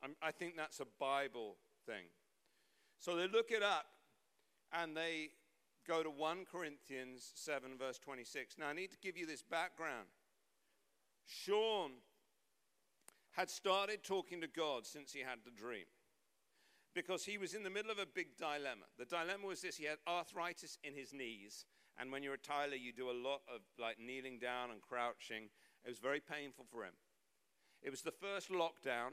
[0.04, 2.06] I'm, I think that's a Bible thing.
[3.00, 3.86] So they look it up,
[4.72, 5.30] and they
[5.88, 8.58] go to 1 Corinthians 7, verse 26.
[8.60, 10.08] Now, I need to give you this background.
[11.26, 11.92] Sean
[13.32, 15.86] had started talking to God since he had the dream
[16.98, 18.90] because he was in the middle of a big dilemma.
[18.98, 21.66] The dilemma was this he had arthritis in his knees,
[22.00, 25.50] and when you're a tiler, you do a lot of like kneeling down and crouching.
[25.86, 26.94] It was very painful for him.
[27.84, 29.12] It was the first lockdown,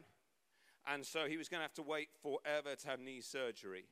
[0.87, 3.85] and so he was going to have to wait forever to have knee surgery.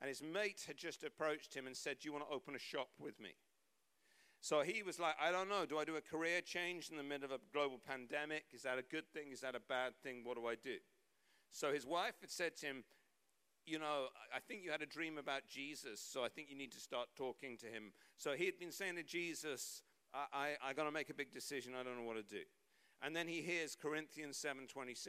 [0.00, 2.58] And his mate had just approached him and said, Do you want to open a
[2.58, 3.34] shop with me?
[4.40, 5.66] So he was like, I don't know.
[5.66, 8.44] Do I do a career change in the middle of a global pandemic?
[8.54, 9.32] Is that a good thing?
[9.32, 10.22] Is that a bad thing?
[10.24, 10.76] What do I do?
[11.50, 12.84] So his wife had said to him,
[13.66, 16.72] You know, I think you had a dream about Jesus, so I think you need
[16.72, 17.92] to start talking to him.
[18.18, 21.32] So he had been saying to Jesus, I, I, I got to make a big
[21.32, 21.72] decision.
[21.78, 22.42] I don't know what to do.
[23.02, 25.08] And then he hears Corinthians 7:26.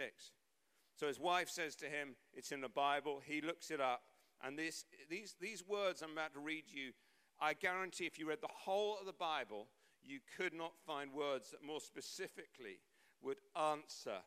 [0.95, 3.21] So his wife says to him, It's in the Bible.
[3.25, 4.03] He looks it up.
[4.43, 6.91] And this, these, these words I'm about to read you
[7.39, 9.67] I guarantee if you read the whole of the Bible,
[10.01, 12.79] you could not find words that more specifically
[13.21, 14.19] would answer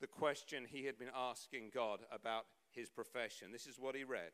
[0.00, 2.46] the question he had been asking God about
[2.78, 3.48] his profession.
[3.52, 4.30] This is what he read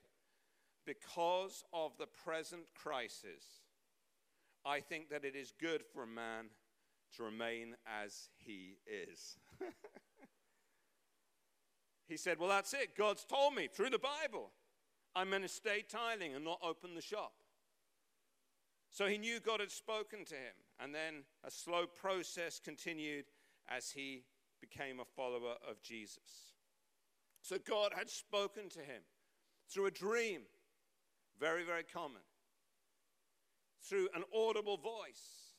[0.84, 3.62] Because of the present crisis,
[4.64, 6.46] I think that it is good for a man
[7.16, 9.36] to remain as he is.
[12.08, 12.96] he said, Well, that's it.
[12.96, 14.50] God's told me through the Bible.
[15.16, 17.34] I'm going to stay tiling and not open the shop.
[18.90, 20.54] So he knew God had spoken to him.
[20.80, 23.26] And then a slow process continued
[23.68, 24.24] as he
[24.60, 26.53] became a follower of Jesus.
[27.44, 29.02] So God had spoken to him
[29.68, 30.40] through a dream,
[31.38, 32.22] very, very common,
[33.86, 35.52] through an audible voice,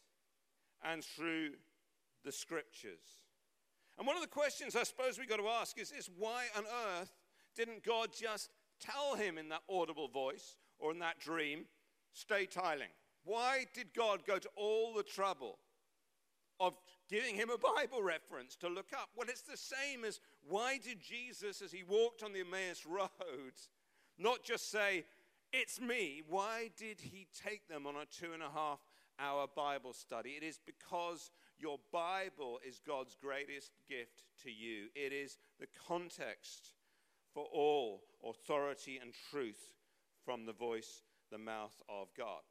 [0.84, 1.52] and through
[2.24, 3.21] the scriptures.
[4.00, 6.63] And one of the questions I suppose we've got to ask is this why on
[6.98, 7.12] earth
[7.56, 8.50] didn't God just
[8.82, 11.65] tell him in that audible voice or in that dream,
[12.13, 12.89] stay tiling?
[13.26, 15.60] Why did God go to all the trouble
[16.60, 16.76] of
[17.12, 19.10] giving him a Bible reference to look up?
[19.15, 23.53] Well, it's the same as why did Jesus, as he walked on the Emmaus Road,
[24.17, 25.05] not just say,
[25.51, 26.21] It's me?
[26.27, 28.79] Why did he take them on a two and a half
[29.19, 30.31] hour Bible study?
[30.31, 36.73] It is because your Bible is God's greatest gift to you, it is the context
[37.34, 39.73] for all authority and truth
[40.23, 42.41] from the voice, the mouth of God.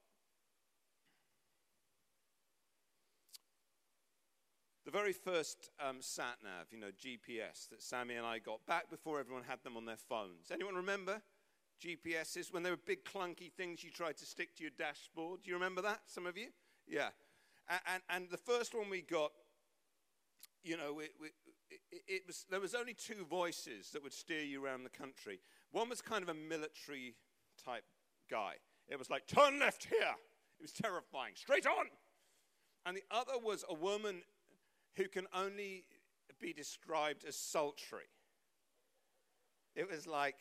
[4.85, 8.90] The very first um, sat nav, you know, GPS that Sammy and I got back
[8.90, 10.51] before everyone had them on their phones.
[10.53, 11.23] Anyone remember
[11.83, 15.42] GPSs when they were big clunky things you tried to stick to your dashboard?
[15.42, 16.01] Do you remember that?
[16.07, 16.49] Some of you?
[16.87, 17.09] Yeah.
[17.68, 19.33] And, and, and the first one we got,
[20.62, 21.12] you know, it,
[21.70, 25.40] it, it was, there was only two voices that would steer you around the country.
[25.73, 27.14] One was kind of a military
[27.64, 27.85] type
[28.31, 28.57] guy.
[28.88, 30.14] It was like, turn left here.
[30.59, 31.33] It was terrifying.
[31.37, 31.87] Straight on.
[32.85, 34.23] And the other was a woman
[34.96, 35.85] who can only
[36.40, 38.09] be described as sultry.
[39.74, 40.37] It was like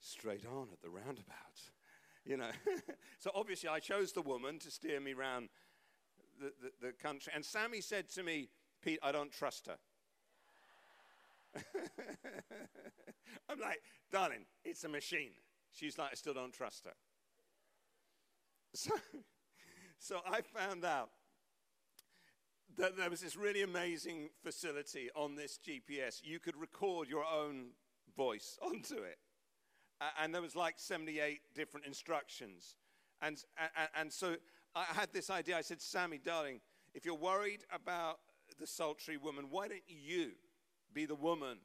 [0.00, 1.60] straight on at the roundabout,
[2.24, 2.50] you know.
[3.18, 5.48] so obviously, I chose the woman to steer me around
[6.40, 7.32] the, the, the country.
[7.34, 8.48] And Sammy said to me,
[8.82, 9.76] Pete, I don't trust her.
[13.48, 13.80] I'm like,
[14.12, 15.32] darling, it's a machine.
[15.72, 16.92] She's like, I still don't trust her.
[18.74, 18.92] So,
[19.98, 21.08] so I found out
[22.76, 26.20] that there was this really amazing facility on this GPS.
[26.22, 27.70] You could record your own
[28.16, 29.18] voice onto it.
[30.20, 32.76] and there was like 78 different instructions.
[33.20, 34.36] And, and, and so
[34.74, 35.56] I had this idea.
[35.56, 36.60] I said, Sammy, darling,
[36.94, 38.18] if you're worried about
[38.60, 40.32] the sultry woman, why don't you
[40.92, 41.58] be the woman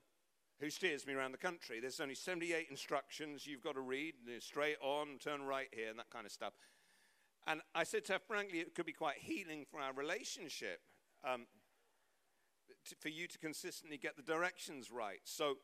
[0.59, 1.79] who steers me around the country?
[1.79, 6.09] There's only 78 instructions you've got to read, straight on, turn right here, and that
[6.09, 6.53] kind of stuff.
[7.45, 10.79] And I said to her, frankly, it could be quite healing for our relationship
[11.23, 11.45] um,
[12.89, 15.19] to, for you to consistently get the directions right.
[15.23, 15.57] So,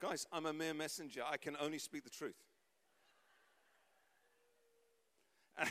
[0.00, 1.22] guys, I'm a mere messenger.
[1.28, 2.36] I can only speak the truth.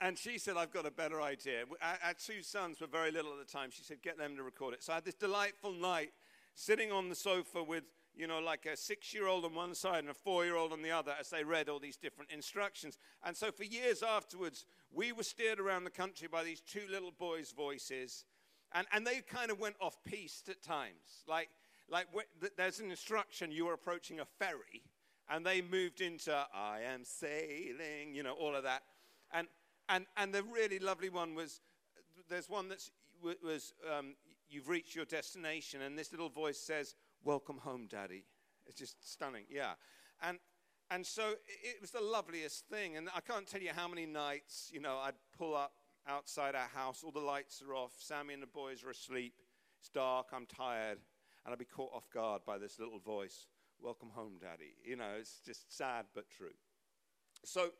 [0.00, 1.64] and she said, I've got a better idea.
[1.80, 3.70] Our, our, two sons were very little at the time.
[3.70, 4.82] She said, get them to record it.
[4.82, 6.10] So I had this delightful night
[6.54, 10.00] sitting on the sofa with you know, like a six year old on one side
[10.00, 12.98] and a four year old on the other as they read all these different instructions.
[13.24, 17.12] And so for years afterwards, we were steered around the country by these two little
[17.12, 18.24] boys' voices.
[18.74, 21.24] And, and they kind of went off piste at times.
[21.26, 21.48] Like,
[21.88, 22.06] like
[22.56, 24.82] there's an instruction, you are approaching a ferry.
[25.30, 28.82] And they moved into, I am sailing, you know, all of that.
[29.32, 29.46] And,
[29.88, 31.60] and, and the really lovely one was,
[32.28, 32.82] there's one that
[33.42, 34.14] was, um,
[34.50, 35.82] you've reached your destination.
[35.82, 36.94] And this little voice says,
[37.24, 38.24] Welcome home, Daddy.
[38.66, 39.74] It's just stunning, yeah.
[40.22, 40.38] And,
[40.90, 42.96] and so it was the loveliest thing.
[42.96, 45.72] And I can't tell you how many nights, you know, I'd pull up
[46.08, 49.34] outside our house, all the lights are off, Sammy and the boys are asleep,
[49.78, 50.98] it's dark, I'm tired,
[51.44, 53.46] and I'd be caught off guard by this little voice
[53.80, 54.74] Welcome home, Daddy.
[54.84, 56.54] You know, it's just sad but true.
[57.44, 57.70] So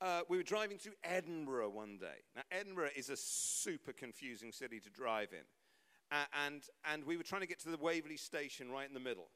[0.00, 2.24] uh, we were driving through Edinburgh one day.
[2.34, 5.44] Now, Edinburgh is a super confusing city to drive in
[6.10, 9.28] and, and we were trying to get to the Waverley station right in the middle.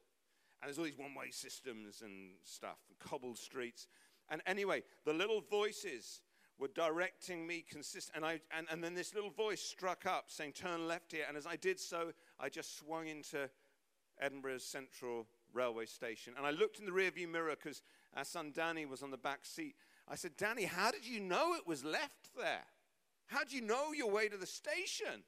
[0.61, 3.87] And there's all these one way systems and stuff, and cobbled streets.
[4.29, 6.21] And anyway, the little voices
[6.59, 8.15] were directing me consistent.
[8.15, 11.25] And, I, and, and then this little voice struck up saying, Turn left here.
[11.27, 13.49] And as I did so, I just swung into
[14.19, 16.33] Edinburgh's Central Railway Station.
[16.37, 17.81] And I looked in the rearview mirror because
[18.15, 19.75] our son Danny was on the back seat.
[20.07, 22.65] I said, Danny, how did you know it was left there?
[23.27, 25.23] How do you know your way to the station?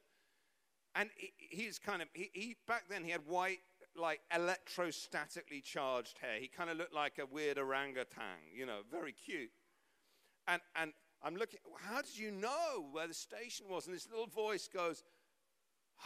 [0.94, 3.58] And he's kind of, he, he, back then he had white,
[3.96, 6.38] like electrostatically charged hair.
[6.40, 9.50] He kind of looked like a weird orangutan, you know, very cute.
[10.46, 13.86] And, and I'm looking, how did you know where the station was?
[13.86, 15.02] And this little voice goes,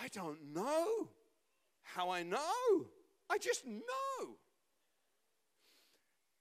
[0.01, 1.09] I don't know
[1.83, 2.87] how I know.
[3.31, 4.37] I just know.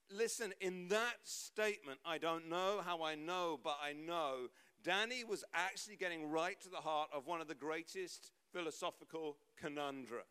[0.10, 4.48] Listen, in that statement, I don't know how I know, but I know,
[4.84, 10.24] Danny was actually getting right to the heart of one of the greatest philosophical conundrum.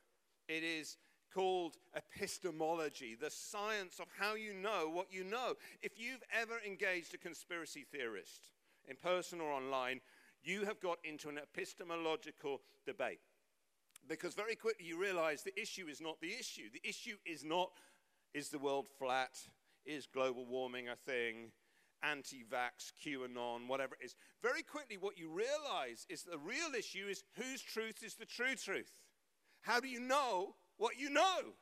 [0.49, 0.97] It is
[1.33, 5.55] called epistemology, the science of how you know what you know.
[5.83, 8.49] If you've ever engaged a conspiracy theorist,
[8.89, 10.01] in person or online,
[10.43, 13.21] you have got into an epistemological debate.
[14.09, 16.71] Because very quickly you realize the issue is not the issue.
[16.73, 17.73] The issue is not,
[18.33, 19.37] is the world flat?
[19.85, 21.53] Is global warming a thing?
[22.11, 24.15] Anti vax, QAnon, whatever it is.
[24.43, 28.55] Very quickly, what you realize is the real issue is whose truth is the true
[28.55, 29.01] truth?
[29.63, 31.55] How do you know what you know?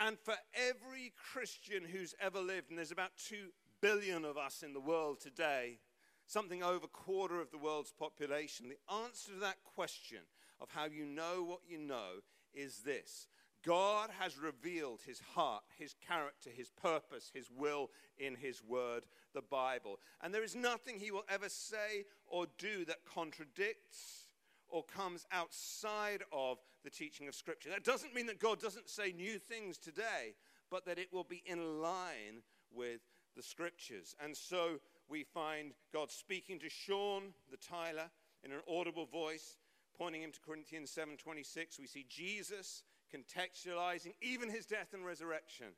[0.00, 3.36] And for every Christian who's ever lived, and there's about 2
[3.80, 5.78] billion of us in the world today,
[6.26, 10.18] something over a quarter of the world's population, the answer to that question
[10.60, 12.20] of how you know what you know
[12.52, 13.26] is this
[13.64, 19.42] God has revealed his heart, his character, his purpose, his will in his word, the
[19.42, 19.98] Bible.
[20.22, 24.28] And there is nothing he will ever say or do that contradicts
[24.68, 27.70] or comes outside of the teaching of Scripture.
[27.70, 30.34] That doesn't mean that God doesn't say new things today,
[30.70, 33.00] but that it will be in line with
[33.36, 34.14] the Scriptures.
[34.22, 38.10] And so we find God speaking to Sean, the Tyler,
[38.42, 39.58] in an audible voice
[39.96, 42.82] pointing him to Corinthians 7:26, we see Jesus
[43.14, 45.68] contextualizing even his death and resurrection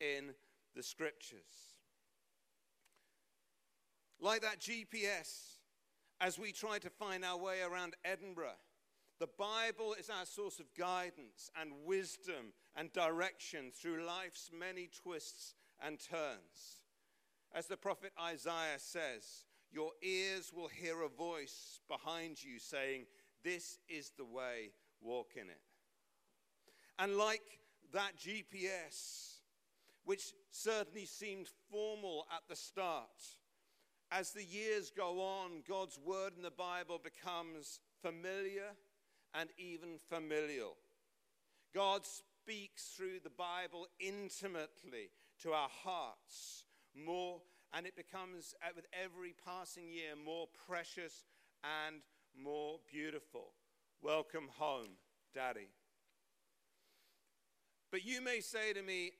[0.00, 0.34] in
[0.74, 1.74] the scriptures.
[4.20, 5.58] Like that GPS,
[6.20, 8.58] as we try to find our way around Edinburgh,
[9.20, 15.54] the Bible is our source of guidance and wisdom and direction through life's many twists
[15.84, 16.82] and turns.
[17.52, 23.06] As the prophet Isaiah says, your ears will hear a voice behind you saying,
[23.44, 24.70] this is the way,
[25.00, 25.60] walk in it.
[26.98, 27.60] And like
[27.92, 29.38] that GPS,
[30.04, 33.06] which certainly seemed formal at the start,
[34.10, 38.70] as the years go on, God's word in the Bible becomes familiar
[39.34, 40.76] and even familial.
[41.74, 45.10] God speaks through the Bible intimately
[45.42, 47.40] to our hearts more,
[47.74, 51.26] and it becomes, uh, with every passing year, more precious
[51.86, 52.00] and
[52.34, 53.52] more beautiful.
[54.00, 54.96] Welcome home,
[55.34, 55.68] Daddy.
[57.90, 59.12] But you may say to me,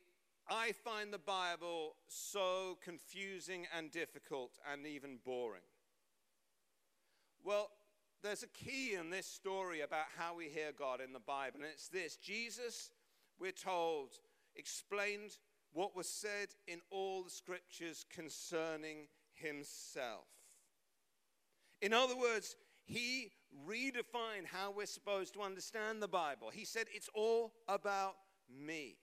[0.51, 5.63] I find the Bible so confusing and difficult and even boring.
[7.45, 7.71] Well,
[8.23, 11.69] there's a key in this story about how we hear God in the Bible, and
[11.73, 12.91] it's this Jesus,
[13.39, 14.11] we're told,
[14.57, 15.39] explained
[15.73, 20.27] what was said in all the scriptures concerning himself.
[21.81, 23.31] In other words, he
[23.67, 26.51] redefined how we're supposed to understand the Bible.
[26.53, 28.15] He said, It's all about
[28.49, 28.97] me.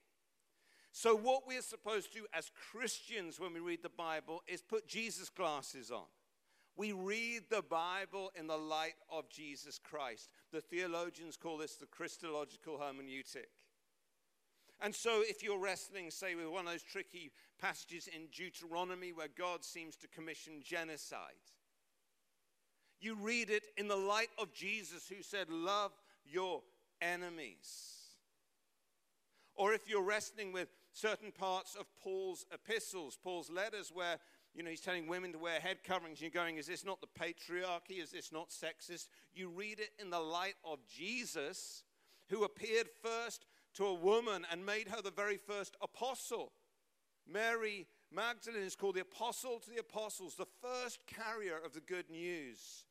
[0.91, 4.87] So, what we're supposed to do as Christians when we read the Bible is put
[4.87, 6.05] Jesus glasses on.
[6.77, 10.29] We read the Bible in the light of Jesus Christ.
[10.51, 13.47] The theologians call this the Christological hermeneutic.
[14.81, 19.29] And so, if you're wrestling, say, with one of those tricky passages in Deuteronomy where
[19.37, 21.19] God seems to commission genocide,
[22.99, 25.91] you read it in the light of Jesus who said, Love
[26.25, 26.61] your
[27.01, 27.94] enemies.
[29.55, 34.17] Or if you're wrestling with certain parts of Paul's epistles, Paul's letters, where
[34.55, 36.21] you know, he's telling women to wear head coverings.
[36.21, 38.01] You're going, is this not the patriarchy?
[38.01, 39.07] Is this not sexist?
[39.33, 41.83] You read it in the light of Jesus,
[42.29, 43.45] who appeared first
[43.75, 46.53] to a woman and made her the very first apostle.
[47.27, 52.09] Mary Magdalene is called the apostle to the apostles, the first carrier of the good
[52.09, 52.85] news.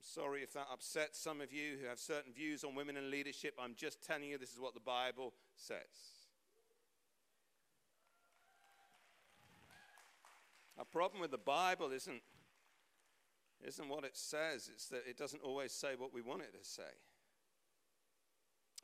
[0.00, 3.10] I'm sorry if that upsets some of you who have certain views on women in
[3.10, 3.54] leadership.
[3.60, 5.76] I'm just telling you this is what the Bible says.
[10.78, 12.22] Our problem with the Bible isn't,
[13.62, 16.66] isn't what it says, it's that it doesn't always say what we want it to
[16.66, 16.94] say.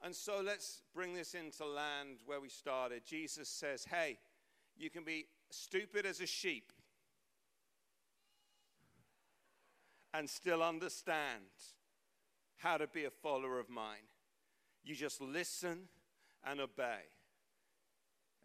[0.05, 3.07] And so let's bring this into land where we started.
[3.07, 4.19] Jesus says, Hey,
[4.77, 6.75] You can be stupid as a sheep
[10.17, 11.43] and still understand
[12.57, 14.09] how to be a follower of mine.
[14.83, 15.89] You just listen
[16.43, 17.01] and obey.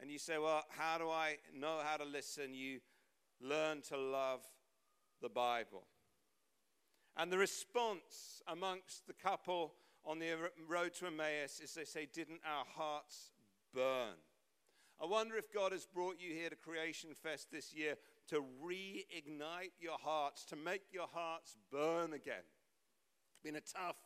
[0.01, 2.53] And you say, Well, how do I know how to listen?
[2.53, 2.79] You
[3.39, 4.41] learn to love
[5.21, 5.83] the Bible.
[7.15, 10.31] And the response amongst the couple on the
[10.67, 13.31] road to Emmaus is they say, Didn't our hearts
[13.73, 14.15] burn?
[15.01, 17.95] I wonder if God has brought you here to Creation Fest this year
[18.31, 22.47] to reignite your hearts, to make your hearts burn again.
[23.29, 23.97] It's been a tough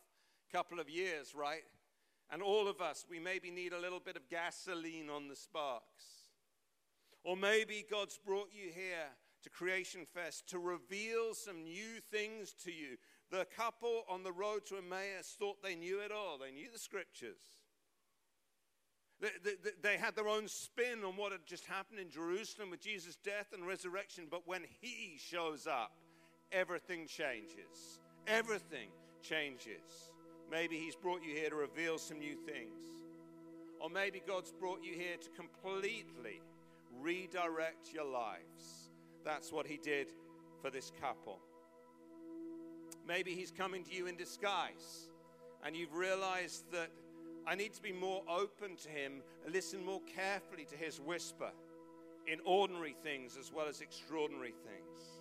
[0.52, 1.62] couple of years, right?
[2.30, 6.04] And all of us, we maybe need a little bit of gasoline on the sparks.
[7.22, 9.06] Or maybe God's brought you here
[9.44, 12.96] to Creation Fest to reveal some new things to you.
[13.30, 16.80] The couple on the road to Emmaus thought they knew it all, they knew the
[16.80, 17.55] scriptures.
[19.20, 22.80] They, they, they, had their own spin on what had just happened in Jerusalem with
[22.80, 25.92] Jesus' death and resurrection, but when He shows up,
[26.52, 28.00] everything changes.
[28.26, 28.88] Everything
[29.22, 30.12] changes.
[30.50, 32.78] Maybe He's brought you here to reveal some new things.
[33.80, 36.42] Or maybe God's brought you here to completely
[37.00, 38.90] redirect your lives.
[39.24, 40.08] That's what He did
[40.60, 41.38] for this couple.
[43.08, 45.08] Maybe He's coming to you in disguise
[45.64, 46.90] and you've realized that
[47.46, 51.50] I need to be more open to Him, listen more carefully to His whisper
[52.26, 55.20] in ordinary things as well as extraordinary things.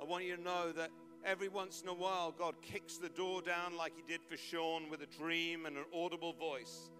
[0.00, 0.90] I want you to know that
[1.24, 4.88] every once in a while, God kicks the door down like He did for Sean
[4.88, 6.90] with a dream and an audible voice.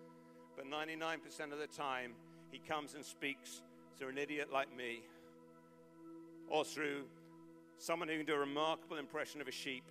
[0.56, 2.12] But 99% of the time,
[2.50, 3.62] He comes and speaks
[3.96, 5.02] through an idiot like me
[6.48, 7.04] or through
[7.78, 9.84] someone who can do a remarkable impression of a sheep.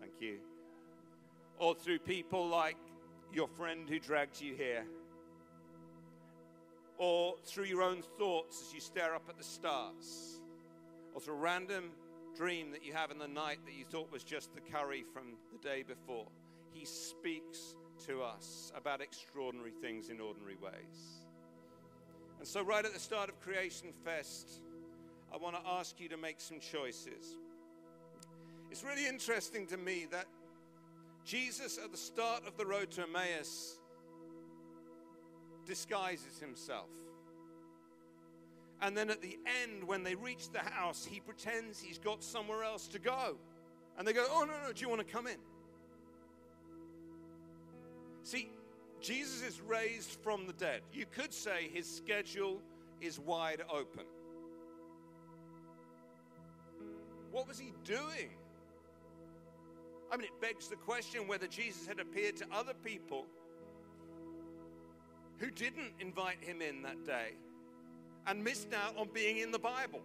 [0.00, 0.51] Thank you
[1.58, 2.76] or through people like
[3.32, 4.84] your friend who dragged you here,
[6.98, 10.40] or through your own thoughts as you stare up at the stars,
[11.14, 11.90] or through a random
[12.36, 15.34] dream that you have in the night that you thought was just the curry from
[15.52, 16.26] the day before.
[16.72, 17.76] He speaks
[18.06, 21.26] to us about extraordinary things in ordinary ways.
[22.38, 24.62] And so, right at the start of Creation Fest,
[25.32, 27.36] I want to ask you to make some choices.
[28.70, 30.26] It's really interesting to me that
[31.24, 33.78] Jesus, at the start of the road to Emmaus,
[35.64, 36.90] disguises himself.
[38.80, 42.64] And then at the end, when they reach the house, he pretends he's got somewhere
[42.64, 43.36] else to go.
[43.96, 45.36] And they go, Oh, no, no, do you want to come in?
[48.24, 48.50] See,
[49.00, 50.82] Jesus is raised from the dead.
[50.92, 52.60] You could say his schedule
[53.00, 54.04] is wide open.
[57.30, 58.30] What was he doing?
[60.12, 63.24] I mean, it begs the question whether Jesus had appeared to other people
[65.38, 67.30] who didn't invite him in that day
[68.26, 70.02] and missed out on being in the Bible.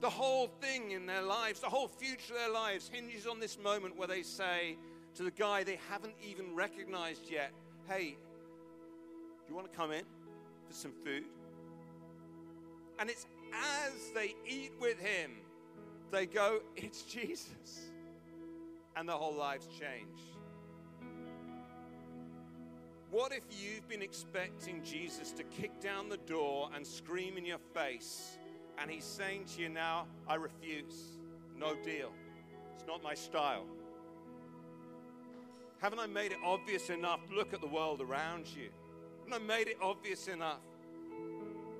[0.00, 3.56] The whole thing in their lives, the whole future of their lives hinges on this
[3.56, 4.76] moment where they say
[5.14, 7.52] to the guy they haven't even recognized yet,
[7.88, 8.16] Hey,
[9.46, 10.02] do you want to come in
[10.66, 11.24] for some food?
[12.98, 15.30] And it's as they eat with him
[16.10, 17.90] they go, It's Jesus.
[18.96, 20.18] And their whole lives change.
[23.10, 27.60] What if you've been expecting Jesus to kick down the door and scream in your
[27.72, 28.36] face,
[28.76, 31.18] and he's saying to you now, I refuse,
[31.56, 32.12] no deal,
[32.74, 33.64] it's not my style?
[35.78, 37.20] Haven't I made it obvious enough?
[37.34, 38.68] Look at the world around you.
[39.24, 40.60] Haven't I made it obvious enough?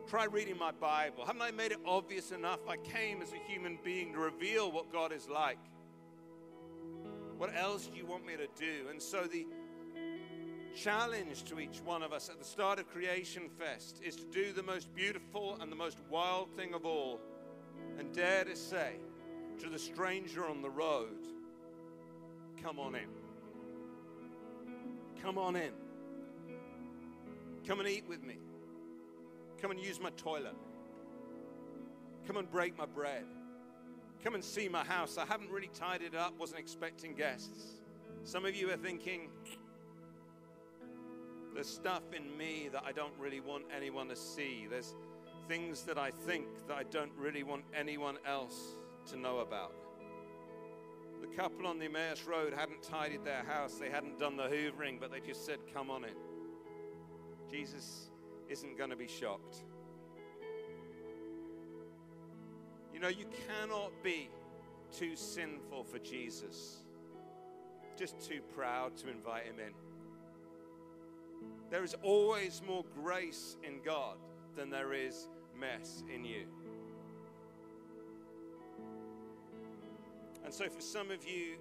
[0.08, 1.26] Try reading my Bible.
[1.26, 2.60] Haven't I made it obvious enough?
[2.66, 5.58] I came as a human being to reveal what God is like.
[7.36, 8.88] What else do you want me to do?
[8.88, 9.46] And so the
[10.74, 14.54] challenge to each one of us at the start of Creation Fest is to do
[14.54, 17.20] the most beautiful and the most wild thing of all
[17.98, 18.92] and dare to say
[19.60, 21.28] to the stranger on the road,
[22.62, 23.08] Come on in.
[25.22, 25.72] Come on in.
[27.66, 28.38] Come and eat with me.
[29.60, 30.54] Come and use my toilet.
[32.26, 33.24] Come and break my bread.
[34.22, 35.18] Come and see my house.
[35.18, 37.80] I haven't really tidied it up, wasn't expecting guests.
[38.24, 39.30] Some of you are thinking,
[41.54, 44.66] there's stuff in me that I don't really want anyone to see.
[44.68, 44.94] There's
[45.48, 48.76] things that I think that I don't really want anyone else
[49.10, 49.72] to know about.
[51.20, 55.00] The couple on the Emmaus Road hadn't tidied their house, they hadn't done the hoovering,
[55.00, 56.10] but they just said, Come on in.
[57.50, 58.07] Jesus
[58.48, 59.62] isn't going to be shocked.
[62.92, 64.28] You know, you cannot be
[64.96, 66.78] too sinful for Jesus,
[67.96, 69.72] just too proud to invite him in.
[71.70, 74.16] There is always more grace in God
[74.56, 75.28] than there is
[75.58, 76.46] mess in you.
[80.44, 81.56] And so, for some of you,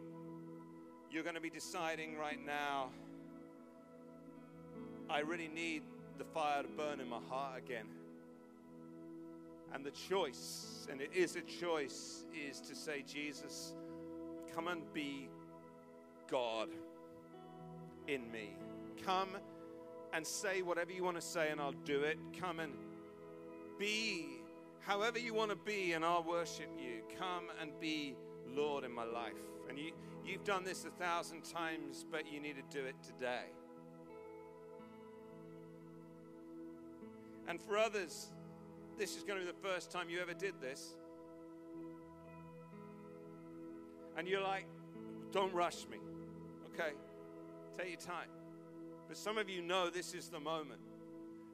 [1.12, 2.90] you're going to be deciding right now,
[5.10, 5.84] I really need
[6.18, 7.86] the fire to burn in my heart again.
[9.74, 13.74] And the choice, and it is a choice, is to say, Jesus,
[14.55, 15.30] come and be
[16.30, 16.70] God
[18.07, 18.55] in me.
[19.05, 19.30] Come
[20.13, 22.18] and say whatever you want to say, and I'll do it.
[22.39, 22.74] Come and
[23.78, 24.41] be
[24.80, 27.01] however you want to be, and I'll worship you.
[27.20, 28.15] Come and be
[28.47, 29.34] Lord in my life.
[29.70, 29.91] And you,
[30.26, 33.47] you've done this a thousand times, but you need to do it today.
[37.48, 38.28] And for others,
[38.98, 40.95] this is going to be the first time you ever did this.
[44.18, 44.66] And you're like,
[45.32, 45.98] don't rush me.
[46.74, 46.93] Okay,
[47.78, 48.30] take your time.
[49.08, 50.82] But some of you know this is the moment.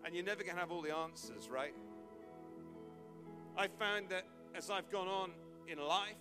[0.06, 1.74] And you're never going to have all the answers, right?
[3.56, 4.24] I found that
[4.56, 5.32] as I've gone on
[5.68, 6.16] in life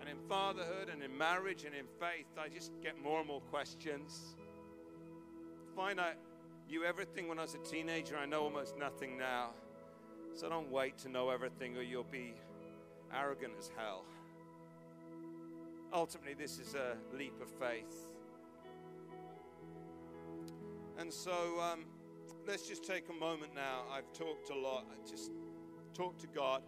[0.00, 3.40] and in fatherhood and in marriage and in faith, I just get more and more
[3.42, 4.36] questions.
[5.74, 6.14] Find I
[6.68, 9.50] knew everything when I was a teenager, I know almost nothing now.
[10.34, 12.34] So don't wait to know everything or you'll be
[13.14, 14.04] arrogant as hell.
[15.92, 18.08] Ultimately, this is a leap of faith.
[20.98, 21.84] And so um,
[22.46, 23.84] let's just take a moment now.
[23.90, 24.86] I've talked a lot.
[24.90, 25.30] I just
[25.94, 26.62] talk to God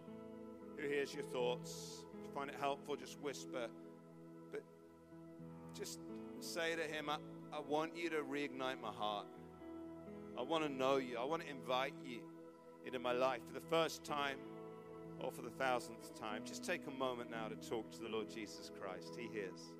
[0.77, 2.05] who hears your thoughts.
[2.13, 3.67] If you find it helpful, just whisper.
[4.51, 4.63] But
[5.77, 5.99] just
[6.39, 7.17] say to Him, I,
[7.51, 9.27] I want you to reignite my heart.
[10.39, 11.17] I want to know you.
[11.17, 12.19] I want to invite you
[12.85, 14.37] into my life for the first time
[15.19, 16.43] or for the thousandth time.
[16.45, 19.17] Just take a moment now to talk to the Lord Jesus Christ.
[19.17, 19.73] He hears.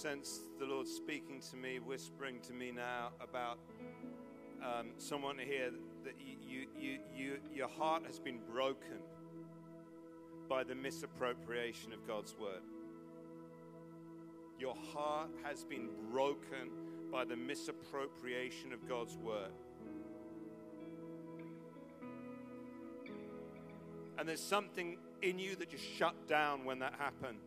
[0.00, 3.58] Sense the Lord speaking to me, whispering to me now about
[4.62, 5.70] um, someone here
[6.04, 8.96] that you, you, you, your heart has been broken
[10.48, 12.62] by the misappropriation of God's word.
[14.58, 16.70] Your heart has been broken
[17.12, 19.52] by the misappropriation of God's word.
[24.18, 27.38] And there's something in you that just shut down when that happened.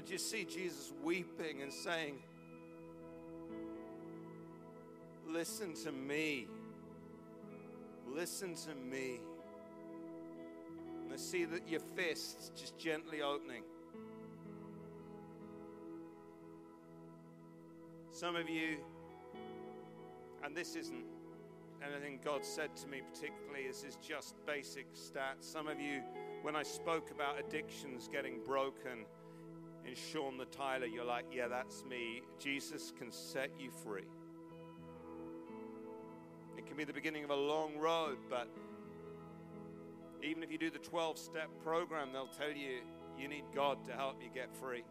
[0.00, 2.20] And you see Jesus weeping and saying,
[5.28, 6.48] Listen to me.
[8.08, 9.20] Listen to me.
[11.04, 13.62] And I see that your fists just gently opening.
[18.10, 18.78] Some of you,
[20.42, 21.04] and this isn't
[21.86, 25.42] anything God said to me particularly, this is just basic stats.
[25.42, 26.00] Some of you,
[26.40, 29.04] when I spoke about addictions getting broken,
[29.86, 32.22] in Sean the Tyler, you're like, yeah, that's me.
[32.38, 34.08] Jesus can set you free.
[36.56, 38.48] It can be the beginning of a long road, but
[40.22, 42.80] even if you do the 12 step program, they'll tell you
[43.18, 44.84] you need God to help you get free.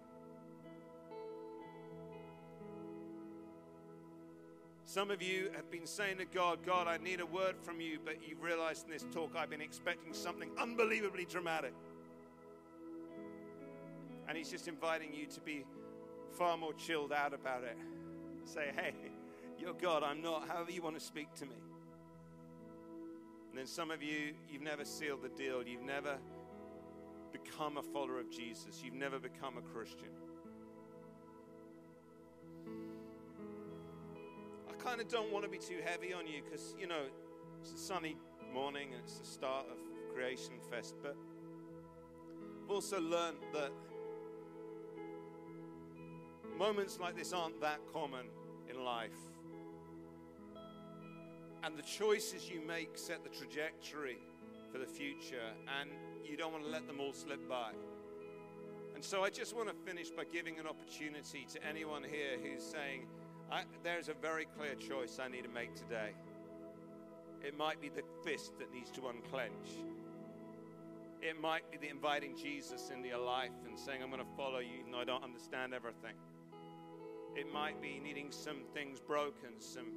[4.86, 8.00] Some of you have been saying to God, God, I need a word from you,
[8.04, 11.74] but you've realized in this talk I've been expecting something unbelievably dramatic.
[14.30, 15.66] And he's just inviting you to be
[16.38, 17.76] far more chilled out about it.
[18.46, 18.94] Say, hey,
[19.58, 21.56] you're God, I'm not, however you want to speak to me.
[23.50, 25.64] And then some of you, you've never sealed the deal.
[25.64, 26.20] You've never
[27.32, 28.82] become a follower of Jesus.
[28.84, 30.10] You've never become a Christian.
[34.70, 37.06] I kind of don't want to be too heavy on you because, you know,
[37.62, 38.16] it's a sunny
[38.54, 39.78] morning and it's the start of
[40.14, 40.94] Creation Fest.
[41.02, 41.16] But
[42.64, 43.72] I've also learned that
[46.60, 48.26] Moments like this aren't that common
[48.70, 49.16] in life.
[51.64, 54.18] And the choices you make set the trajectory
[54.70, 55.90] for the future, and
[56.22, 57.72] you don't want to let them all slip by.
[58.94, 62.64] And so I just want to finish by giving an opportunity to anyone here who's
[62.64, 63.08] saying,
[63.82, 66.12] There's a very clear choice I need to make today.
[67.42, 69.70] It might be the fist that needs to unclench.
[71.22, 74.60] It might be the inviting Jesus into your life and saying, I'm going to follow
[74.60, 76.16] you even though I don't understand everything.
[77.36, 79.92] It might be needing some things broken, some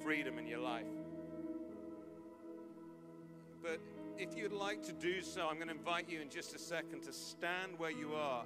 [0.00, 0.86] freedom in your life.
[3.62, 3.80] But
[4.18, 7.02] if you'd like to do so, I'm going to invite you in just a second
[7.04, 8.44] to stand where you are.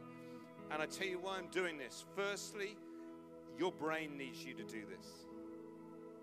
[0.70, 2.04] And I tell you why I'm doing this.
[2.14, 2.76] Firstly,
[3.58, 5.06] your brain needs you to do this.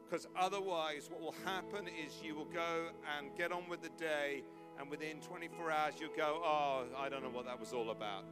[0.05, 4.43] Because otherwise, what will happen is you will go and get on with the day,
[4.79, 8.23] and within 24 hours, you'll go, Oh, I don't know what that was all about.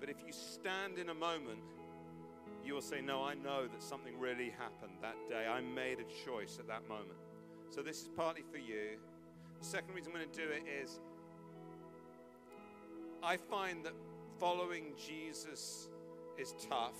[0.00, 1.60] But if you stand in a moment,
[2.68, 5.46] you will say, No, I know that something really happened that day.
[5.46, 7.18] I made a choice at that moment.
[7.70, 8.98] So this is partly for you.
[9.58, 11.00] The second reason I'm going to do it is
[13.22, 13.94] I find that
[14.38, 15.88] following Jesus
[16.38, 16.98] is tough,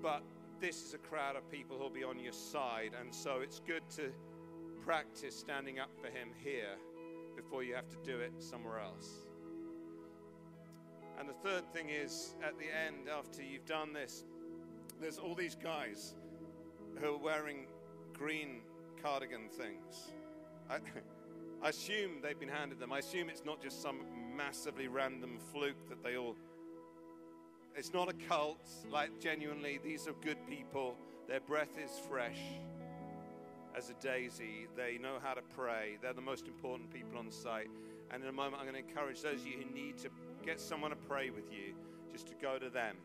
[0.00, 0.22] but
[0.60, 3.82] this is a crowd of people who'll be on your side, and so it's good
[3.96, 4.12] to
[4.84, 6.78] practice standing up for Him here
[7.36, 9.26] before you have to do it somewhere else.
[11.22, 14.24] And the third thing is, at the end, after you've done this,
[15.00, 16.14] there's all these guys
[16.96, 17.68] who are wearing
[18.12, 18.62] green
[19.00, 20.10] cardigan things.
[20.68, 20.78] I,
[21.62, 22.92] I assume they've been handed them.
[22.92, 24.00] I assume it's not just some
[24.36, 26.34] massively random fluke that they all.
[27.76, 28.68] It's not a cult.
[28.90, 30.96] Like, genuinely, these are good people.
[31.28, 32.40] Their breath is fresh
[33.76, 34.66] as a daisy.
[34.76, 35.98] They know how to pray.
[36.02, 37.68] They're the most important people on site.
[38.10, 40.10] And in a moment, I'm going to encourage those of you who need to
[40.42, 41.74] get someone to pray with you
[42.10, 42.96] just to go to them.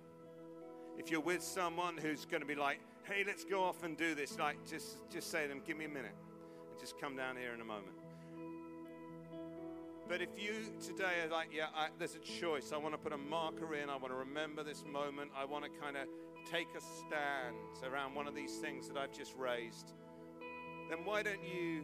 [0.97, 4.15] If you're with someone who's going to be like, hey, let's go off and do
[4.15, 6.15] this, like, just, just say to them, give me a minute
[6.71, 7.93] and just come down here in a moment.
[10.09, 12.71] But if you today are like, yeah, I, there's a choice.
[12.73, 13.89] I want to put a marker in.
[13.89, 15.31] I want to remember this moment.
[15.37, 16.07] I want to kind of
[16.49, 19.93] take a stand around one of these things that I've just raised.
[20.89, 21.83] Then why don't you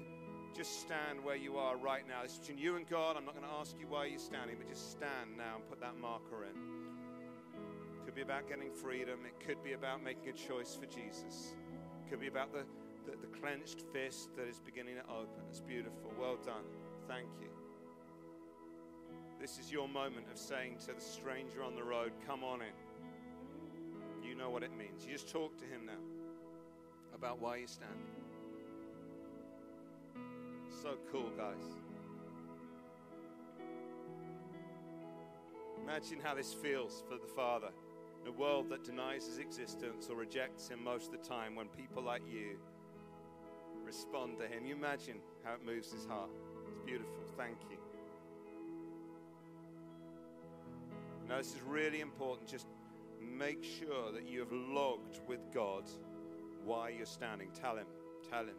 [0.54, 2.22] just stand where you are right now?
[2.24, 3.18] It's between you and God.
[3.18, 5.80] I'm not going to ask you why you're standing, but just stand now and put
[5.82, 6.56] that marker in.
[7.96, 9.20] It could be about getting freedom.
[9.26, 11.56] It could be about making a choice for Jesus.
[12.06, 12.66] It could be about the
[13.06, 15.44] the, the clenched fist that is beginning to open.
[15.50, 16.12] It's beautiful.
[16.20, 16.64] Well done.
[17.08, 17.50] Thank you.
[19.40, 24.28] This is your moment of saying to the stranger on the road, Come on in.
[24.28, 25.06] You know what it means.
[25.06, 26.00] You just talk to him now
[27.14, 28.23] about why you're standing.
[30.82, 31.64] So cool, guys.
[35.82, 37.70] Imagine how this feels for the Father.
[38.22, 41.68] In a world that denies his existence or rejects him most of the time when
[41.68, 42.58] people like you
[43.94, 44.66] respond to Him.
[44.66, 46.30] You imagine how it moves His heart.
[46.68, 47.14] It's beautiful.
[47.38, 47.78] Thank you.
[51.30, 52.50] Now, this is really important.
[52.50, 52.68] Just
[53.22, 55.84] make sure that you have logged with God
[56.66, 57.50] why you're standing.
[57.54, 57.88] Tell Him.
[58.30, 58.56] Tell Him.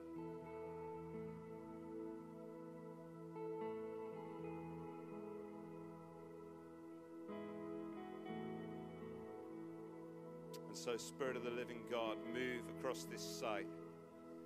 [10.85, 13.67] So, Spirit of the living God, move across this site.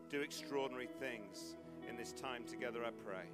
[0.09, 1.57] Do extraordinary things
[1.89, 3.25] in this time together, I pray.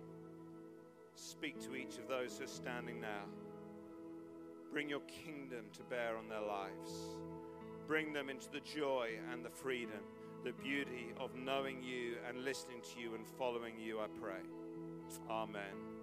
[1.14, 3.24] Speak to each of those who are standing now.
[4.72, 6.92] Bring your kingdom to bear on their lives.
[7.86, 10.00] Bring them into the joy and the freedom,
[10.42, 14.40] the beauty of knowing you and listening to you and following you, I pray.
[15.28, 15.94] Amen.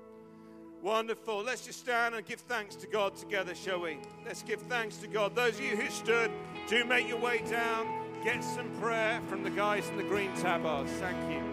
[0.82, 1.44] Wonderful.
[1.44, 4.00] Let's just stand and give thanks to God together, shall we?
[4.26, 5.36] Let's give thanks to God.
[5.36, 6.32] Those of you who stood,
[6.72, 7.86] do make your way down
[8.24, 10.90] get some prayer from the guys in the green tabards.
[10.94, 11.51] Thank you.